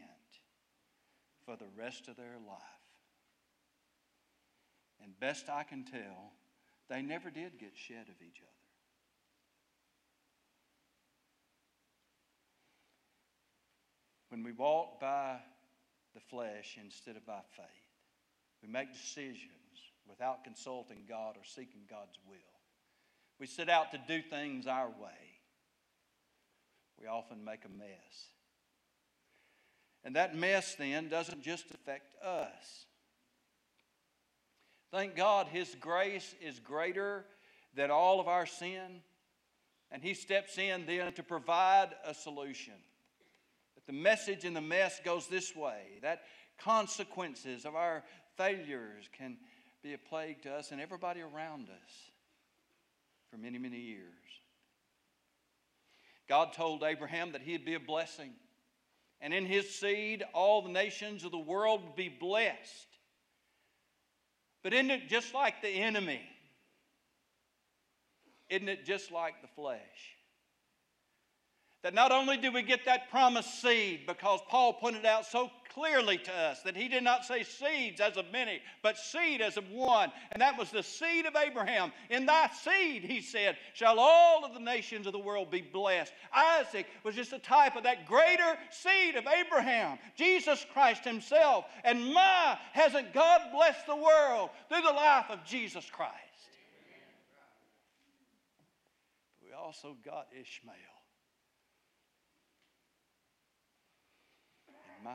for 1.45 1.57
the 1.57 1.65
rest 1.77 2.07
of 2.07 2.15
their 2.15 2.37
life. 2.47 2.61
And 5.03 5.19
best 5.19 5.49
I 5.49 5.63
can 5.63 5.83
tell, 5.83 6.31
they 6.87 7.01
never 7.01 7.29
did 7.29 7.59
get 7.59 7.71
shed 7.75 8.07
of 8.07 8.21
each 8.25 8.39
other. 8.41 8.60
When 14.31 14.43
we 14.43 14.53
walk 14.53 15.01
by 15.01 15.39
the 16.13 16.21
flesh 16.21 16.77
instead 16.81 17.17
of 17.17 17.25
by 17.25 17.41
faith, 17.57 17.65
we 18.63 18.69
make 18.69 18.93
decisions 18.93 19.51
without 20.07 20.45
consulting 20.45 20.99
God 21.07 21.35
or 21.35 21.43
seeking 21.43 21.81
God's 21.89 22.17
will. 22.25 22.37
We 23.41 23.45
set 23.45 23.67
out 23.67 23.91
to 23.91 23.99
do 24.07 24.21
things 24.21 24.67
our 24.67 24.87
way. 24.87 25.41
We 26.97 27.07
often 27.07 27.43
make 27.43 27.65
a 27.65 27.77
mess. 27.77 28.27
And 30.05 30.15
that 30.15 30.33
mess 30.33 30.75
then 30.75 31.09
doesn't 31.09 31.43
just 31.43 31.65
affect 31.71 32.15
us. 32.23 32.85
Thank 34.91 35.17
God 35.17 35.47
His 35.47 35.75
grace 35.77 36.35
is 36.41 36.57
greater 36.59 37.25
than 37.75 37.91
all 37.91 38.21
of 38.21 38.29
our 38.29 38.45
sin, 38.45 39.01
and 39.91 40.01
He 40.01 40.13
steps 40.13 40.57
in 40.57 40.85
then 40.85 41.11
to 41.13 41.23
provide 41.23 41.89
a 42.05 42.13
solution. 42.13 42.75
The 43.91 43.97
message 43.97 44.45
in 44.45 44.53
the 44.53 44.61
mess 44.61 45.01
goes 45.03 45.27
this 45.27 45.53
way 45.53 45.81
that 46.01 46.21
consequences 46.57 47.65
of 47.65 47.75
our 47.75 48.05
failures 48.37 49.09
can 49.11 49.35
be 49.83 49.93
a 49.93 49.97
plague 49.97 50.43
to 50.43 50.53
us 50.53 50.71
and 50.71 50.79
everybody 50.79 51.19
around 51.19 51.63
us 51.63 51.91
for 53.29 53.37
many, 53.37 53.57
many 53.57 53.81
years. 53.81 54.05
God 56.29 56.53
told 56.53 56.83
Abraham 56.83 57.33
that 57.33 57.41
he'd 57.41 57.65
be 57.65 57.73
a 57.73 57.81
blessing, 57.81 58.31
and 59.19 59.33
in 59.33 59.45
his 59.45 59.69
seed, 59.75 60.23
all 60.33 60.61
the 60.61 60.69
nations 60.69 61.25
of 61.25 61.31
the 61.31 61.37
world 61.37 61.83
would 61.83 61.97
be 61.97 62.07
blessed. 62.07 62.87
But 64.63 64.71
isn't 64.71 64.91
it 64.91 65.09
just 65.09 65.33
like 65.33 65.61
the 65.61 65.67
enemy? 65.67 66.21
Isn't 68.47 68.69
it 68.69 68.85
just 68.85 69.11
like 69.11 69.41
the 69.41 69.49
flesh? 69.49 70.15
That 71.83 71.95
not 71.95 72.11
only 72.11 72.37
do 72.37 72.51
we 72.51 72.61
get 72.61 72.85
that 72.85 73.09
promised 73.09 73.61
seed, 73.61 74.01
because 74.05 74.39
Paul 74.47 74.73
pointed 74.73 75.05
out 75.05 75.25
so 75.25 75.49
clearly 75.73 76.17
to 76.17 76.33
us 76.33 76.61
that 76.61 76.75
he 76.75 76.87
did 76.87 77.03
not 77.03 77.25
say 77.25 77.43
seeds 77.43 77.99
as 77.99 78.17
of 78.17 78.25
many, 78.31 78.59
but 78.83 78.97
seed 78.97 79.41
as 79.41 79.57
of 79.57 79.69
one. 79.71 80.11
And 80.31 80.41
that 80.41 80.57
was 80.59 80.69
the 80.69 80.83
seed 80.83 81.25
of 81.25 81.35
Abraham. 81.35 81.91
In 82.09 82.25
thy 82.25 82.49
seed, 82.49 83.03
he 83.03 83.21
said, 83.21 83.57
shall 83.73 83.99
all 83.99 84.45
of 84.45 84.53
the 84.53 84.59
nations 84.59 85.07
of 85.07 85.13
the 85.13 85.19
world 85.19 85.49
be 85.49 85.61
blessed. 85.61 86.13
Isaac 86.35 86.85
was 87.03 87.15
just 87.15 87.33
a 87.33 87.39
type 87.39 87.75
of 87.75 87.83
that 87.83 88.05
greater 88.05 88.57
seed 88.69 89.15
of 89.15 89.25
Abraham, 89.25 89.97
Jesus 90.15 90.65
Christ 90.73 91.03
himself. 91.03 91.65
And 91.83 92.13
my, 92.13 92.57
hasn't 92.73 93.13
God 93.13 93.41
blessed 93.53 93.87
the 93.87 93.95
world 93.95 94.49
through 94.69 94.81
the 94.81 94.93
life 94.93 95.25
of 95.29 95.43
Jesus 95.45 95.89
Christ? 95.91 96.15
We 99.43 99.53
also 99.53 99.95
got 100.05 100.27
Ishmael. 100.39 100.75
My, 105.03 105.11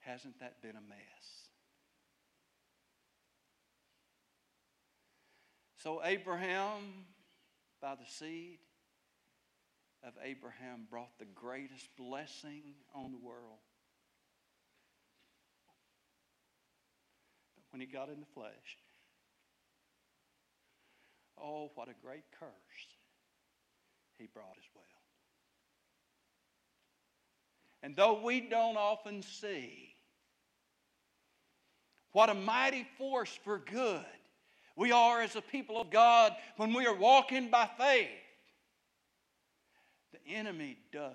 hasn't 0.00 0.38
that 0.40 0.62
been 0.62 0.76
a 0.76 0.88
mess? 0.88 1.48
So, 5.82 6.02
Abraham, 6.04 7.06
by 7.80 7.94
the 7.94 8.06
seed 8.06 8.58
of 10.04 10.12
Abraham, 10.22 10.86
brought 10.90 11.18
the 11.18 11.24
greatest 11.34 11.88
blessing 11.96 12.74
on 12.94 13.12
the 13.12 13.18
world. 13.18 13.60
But 17.54 17.64
when 17.70 17.80
he 17.80 17.86
got 17.86 18.08
in 18.08 18.20
the 18.20 18.26
flesh. 18.34 18.78
Oh, 21.42 21.70
what 21.74 21.88
a 21.88 21.94
great 22.04 22.24
curse 22.38 22.50
he 24.18 24.26
brought 24.26 24.56
as 24.58 24.68
well. 24.74 24.99
And 27.82 27.96
though 27.96 28.20
we 28.22 28.40
don't 28.40 28.76
often 28.76 29.22
see 29.22 29.94
what 32.12 32.28
a 32.28 32.34
mighty 32.34 32.86
force 32.98 33.38
for 33.44 33.58
good 33.58 34.04
we 34.76 34.92
are 34.92 35.20
as 35.20 35.36
a 35.36 35.42
people 35.42 35.80
of 35.80 35.90
God 35.90 36.32
when 36.56 36.72
we 36.72 36.86
are 36.86 36.94
walking 36.94 37.50
by 37.50 37.68
faith, 37.78 38.08
the 40.12 40.34
enemy 40.34 40.78
does. 40.92 41.14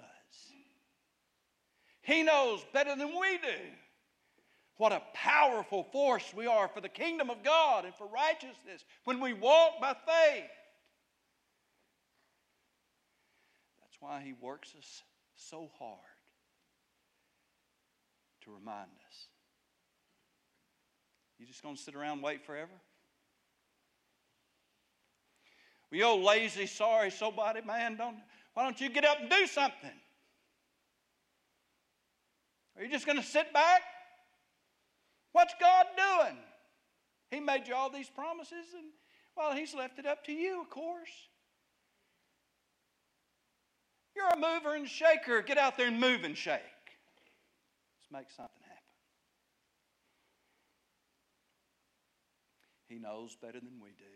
He 2.02 2.22
knows 2.22 2.64
better 2.74 2.96
than 2.96 3.10
we 3.20 3.38
do 3.38 3.58
what 4.78 4.92
a 4.92 5.02
powerful 5.14 5.84
force 5.92 6.34
we 6.36 6.46
are 6.46 6.68
for 6.68 6.82
the 6.82 6.90
kingdom 6.90 7.30
of 7.30 7.44
God 7.44 7.86
and 7.86 7.96
for 7.96 8.08
righteousness 8.08 8.84
when 9.06 9.20
we 9.20 9.34
walk 9.34 9.80
by 9.82 9.94
faith. 9.94 10.52
That's 13.82 13.98
why 14.00 14.22
he 14.22 14.34
works 14.34 14.74
us 14.78 15.02
so 15.36 15.72
hard 15.80 16.15
to 18.46 18.52
remind 18.52 18.90
us. 19.08 19.28
You 21.38 21.46
just 21.46 21.62
going 21.62 21.76
to 21.76 21.82
sit 21.82 21.96
around 21.96 22.14
and 22.14 22.24
wait 22.24 22.46
forever? 22.46 22.72
Well, 25.92 25.98
you 26.00 26.06
old 26.06 26.24
lazy, 26.24 26.66
sorry, 26.66 27.12
somebody, 27.12 27.62
man, 27.62 27.98
don't, 27.98 28.16
why 28.54 28.64
don't 28.64 28.80
you 28.80 28.90
get 28.90 29.06
up 29.06 29.20
and 29.20 29.30
do 29.30 29.46
something? 29.48 29.92
Are 32.78 32.84
you 32.84 32.90
just 32.90 33.06
going 33.06 33.18
to 33.18 33.24
sit 33.24 33.52
back? 33.54 33.82
What's 35.32 35.54
God 35.60 35.86
doing? 35.98 36.38
He 37.32 37.40
made 37.40 37.68
you 37.68 37.76
all 37.76 37.90
these 37.90 38.10
promises, 38.10 38.74
and 38.74 38.86
well, 39.36 39.54
He's 39.54 39.74
left 39.74 40.00
it 40.00 40.06
up 40.06 40.24
to 40.26 40.32
you, 40.32 40.62
of 40.62 40.70
course. 40.70 41.10
You're 44.16 44.30
a 44.30 44.38
mover 44.38 44.76
and 44.76 44.88
shaker. 44.88 45.42
Get 45.42 45.58
out 45.58 45.78
there 45.78 45.88
and 45.88 46.00
move 46.00 46.24
and 46.24 46.38
shake. 46.38 46.62
Make 48.16 48.32
something 48.32 48.64
happen. 48.64 48.96
He 52.88 52.98
knows 52.98 53.36
better 53.36 53.60
than 53.60 53.82
we 53.82 53.90
do 53.90 54.16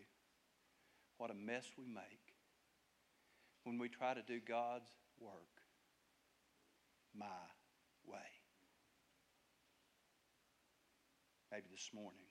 what 1.17 1.31
a 1.31 1.33
mess 1.33 1.65
we 1.77 1.85
make 1.85 2.33
when 3.65 3.77
we 3.77 3.89
try 3.89 4.13
to 4.13 4.21
do 4.21 4.39
God's 4.39 4.89
work 5.19 5.33
my 7.13 7.25
way. 8.05 8.19
maybe 11.51 11.65
this 11.71 11.89
morning. 11.93 12.29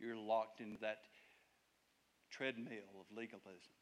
You're 0.00 0.16
locked 0.16 0.60
into 0.60 0.78
that 0.80 0.98
treadmill 2.30 2.98
of 2.98 3.16
legalism, 3.16 3.76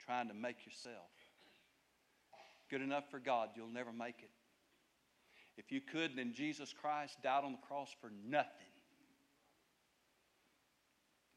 trying 0.00 0.28
to 0.28 0.34
make 0.34 0.66
yourself 0.66 1.12
good 2.70 2.82
enough 2.82 3.04
for 3.10 3.18
God. 3.18 3.50
You'll 3.54 3.68
never 3.68 3.92
make 3.92 4.16
it. 4.18 4.30
If 5.56 5.70
you 5.70 5.80
could, 5.80 6.16
then 6.16 6.32
Jesus 6.32 6.72
Christ 6.72 7.16
died 7.22 7.44
on 7.44 7.52
the 7.52 7.66
cross 7.66 7.90
for 8.00 8.10
nothing. 8.26 8.50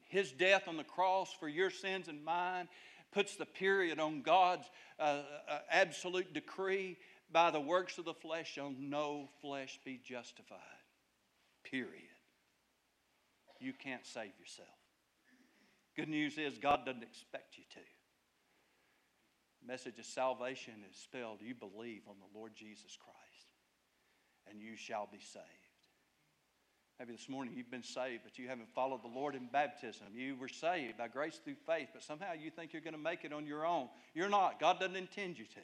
His 0.07 0.32
death 0.32 0.68
on 0.68 0.78
the 0.78 0.84
cross 0.84 1.34
for 1.39 1.47
your 1.47 1.70
sins 1.70 2.07
and 2.07 2.24
mine 2.24 2.68
puts 3.11 3.36
the 3.36 3.45
period 3.45 3.99
on 3.99 4.22
God's 4.22 4.70
uh, 4.99 5.22
uh, 5.49 5.59
absolute 5.70 6.34
decree 6.34 6.97
by 7.32 7.51
the 7.51 7.59
works 7.59 7.97
of 7.97 8.05
the 8.05 8.13
flesh 8.13 8.53
shall 8.53 8.74
no 8.80 9.30
flesh 9.41 9.80
be 9.84 9.99
justified. 10.03 10.57
Period. 11.63 12.03
You 13.59 13.74
can't 13.74 14.05
save 14.05 14.32
yourself. 14.39 14.70
Good 15.95 16.09
news 16.09 16.38
is 16.38 16.57
God 16.57 16.86
doesn't 16.86 17.03
expect 17.03 17.57
you 17.57 17.63
to. 17.72 17.80
Message 19.68 19.99
of 19.99 20.05
salvation 20.05 20.76
is 20.89 20.95
spelled 20.95 21.39
you 21.41 21.53
believe 21.53 22.03
on 22.07 22.15
the 22.20 22.39
Lord 22.39 22.53
Jesus 22.55 22.97
Christ, 22.97 23.26
and 24.50 24.62
you 24.62 24.76
shall 24.76 25.08
be 25.12 25.20
saved. 25.20 25.45
Maybe 27.00 27.12
this 27.12 27.30
morning 27.30 27.54
you've 27.56 27.70
been 27.70 27.84
saved, 27.84 28.22
but 28.24 28.39
you 28.39 28.48
haven't 28.48 28.74
followed 28.74 29.04
the 29.04 29.08
Lord 29.08 29.36
in 29.36 29.48
baptism. 29.52 30.08
You 30.16 30.36
were 30.36 30.48
saved 30.48 30.98
by 30.98 31.08
grace 31.08 31.39
through 31.43 31.58
faith, 31.68 31.89
but 31.93 32.02
somehow 32.02 32.34
you 32.34 32.50
think 32.50 32.74
you're 32.74 32.82
going 32.82 32.95
to 32.95 33.00
make 33.00 33.24
it 33.24 33.32
on 33.32 33.45
your 33.45 33.66
own. 33.66 33.88
You're 34.16 34.30
not. 34.30 34.60
God 34.60 34.80
doesn't 34.80 34.95
intend 34.95 35.38
you 35.38 35.45
to. 35.45 35.62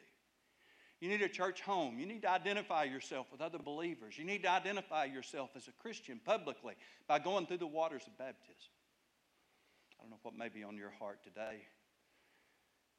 You 1.02 1.10
need 1.10 1.24
a 1.24 1.28
church 1.28 1.62
home. 1.62 1.98
You 1.98 2.06
need 2.06 2.22
to 2.22 2.30
identify 2.30 2.84
yourself 2.84 3.28
with 3.32 3.42
other 3.42 3.58
believers. 3.58 4.18
You 4.18 4.24
need 4.24 4.44
to 4.44 4.52
identify 4.52 5.06
yourself 5.06 5.50
as 5.56 5.68
a 5.68 5.72
Christian 5.74 6.20
publicly 6.24 6.76
by 7.08 7.20
going 7.20 7.48
through 7.48 7.58
the 7.58 7.68
waters 7.68 8.04
of 8.06 8.18
baptism. 8.18 8.72
I 10.00 10.04
don't 10.04 10.12
know 10.12 10.20
what 10.22 10.38
may 10.38 10.50
be 10.50 10.64
on 10.64 10.78
your 10.78 10.92
heart 11.00 11.24
today, 11.24 11.66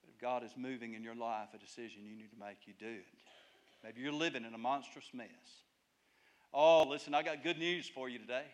but 0.03 0.11
if 0.13 0.21
God 0.21 0.43
is 0.43 0.51
moving 0.57 0.95
in 0.95 1.05
your 1.05 1.15
life, 1.15 1.49
a 1.55 1.59
decision 1.59 2.05
you 2.05 2.17
need 2.17 2.31
to 2.31 2.39
make, 2.39 2.67
you 2.67 2.75
do 2.79 2.87
it. 2.87 3.23
Maybe 3.85 4.01
you're 4.01 4.13
living 4.13 4.45
in 4.45 4.55
a 4.55 4.59
monstrous 4.59 5.11
mess. 5.15 5.29
Oh, 6.57 6.87
listen, 6.89 7.15
I 7.15 7.25
got 7.25 7.43
good 7.43 7.59
news 7.59 7.89
for 7.89 8.09
you 8.09 8.21
today. 8.21 8.45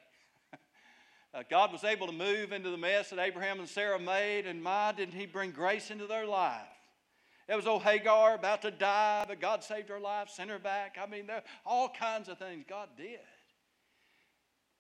uh, 1.35 1.43
God 1.51 1.71
was 1.71 1.85
able 1.85 2.07
to 2.07 2.15
move 2.15 2.51
into 2.51 2.71
the 2.71 2.79
mess 2.79 3.11
that 3.11 3.19
Abraham 3.19 3.61
and 3.61 3.69
Sarah 3.69 3.99
made, 3.99 4.47
and 4.47 4.63
my, 4.63 4.93
didn't 4.93 5.13
He 5.13 5.27
bring 5.27 5.51
grace 5.51 5.91
into 5.91 6.07
their 6.07 6.27
life? 6.27 6.63
It 7.47 7.57
was 7.57 7.67
old 7.67 7.83
Hagar 7.83 8.35
about 8.37 8.63
to 8.63 8.71
die, 8.71 9.27
but 9.29 9.39
God 9.39 9.63
saved 9.63 9.91
her 9.91 10.01
life, 10.01 10.31
sent 10.31 10.49
her 10.49 10.59
back. 10.59 10.97
I 10.99 11.07
mean, 11.07 11.27
there 11.27 11.43
all 11.67 11.91
kinds 11.91 12.31
of 12.31 12.39
things 12.39 12.65
God 12.67 12.89
did. 12.97 13.19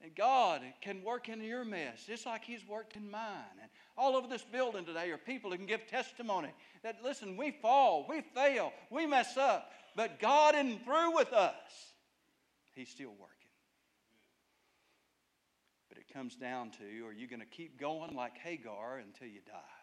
And 0.02 0.14
God 0.14 0.62
can 0.80 1.02
work 1.02 1.28
in 1.28 1.42
your 1.42 1.64
mess 1.66 2.04
just 2.06 2.24
like 2.24 2.42
He's 2.42 2.66
worked 2.66 2.96
in 2.96 3.10
mine. 3.10 3.58
And 3.60 3.70
all 3.98 4.16
over 4.16 4.28
this 4.28 4.44
building 4.50 4.86
today 4.86 5.10
are 5.10 5.18
people 5.18 5.50
who 5.50 5.58
can 5.58 5.66
give 5.66 5.86
testimony 5.88 6.48
that, 6.82 7.02
listen, 7.04 7.36
we 7.36 7.50
fall, 7.50 8.06
we 8.08 8.22
fail, 8.34 8.72
we 8.88 9.04
mess 9.04 9.36
up, 9.36 9.72
but 9.94 10.20
God 10.20 10.54
isn't 10.54 10.86
through 10.86 11.14
with 11.14 11.34
us. 11.34 11.89
He's 12.80 12.88
still 12.88 13.12
working. 13.20 13.52
But 15.90 15.98
it 15.98 16.04
comes 16.14 16.34
down 16.34 16.70
to 16.78 17.06
are 17.06 17.12
you 17.12 17.28
going 17.28 17.40
to 17.40 17.46
keep 17.46 17.78
going 17.78 18.16
like 18.16 18.38
Hagar 18.38 18.96
until 18.96 19.28
you 19.28 19.40
die? 19.46 19.82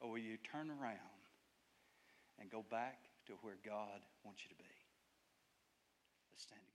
Or 0.00 0.12
will 0.12 0.18
you 0.18 0.38
turn 0.38 0.70
around 0.70 1.20
and 2.40 2.50
go 2.50 2.64
back 2.70 3.00
to 3.26 3.34
where 3.42 3.58
God 3.62 4.00
wants 4.24 4.40
you 4.44 4.48
to 4.48 4.56
be? 4.56 4.70
Let's 6.32 6.44
stand. 6.44 6.69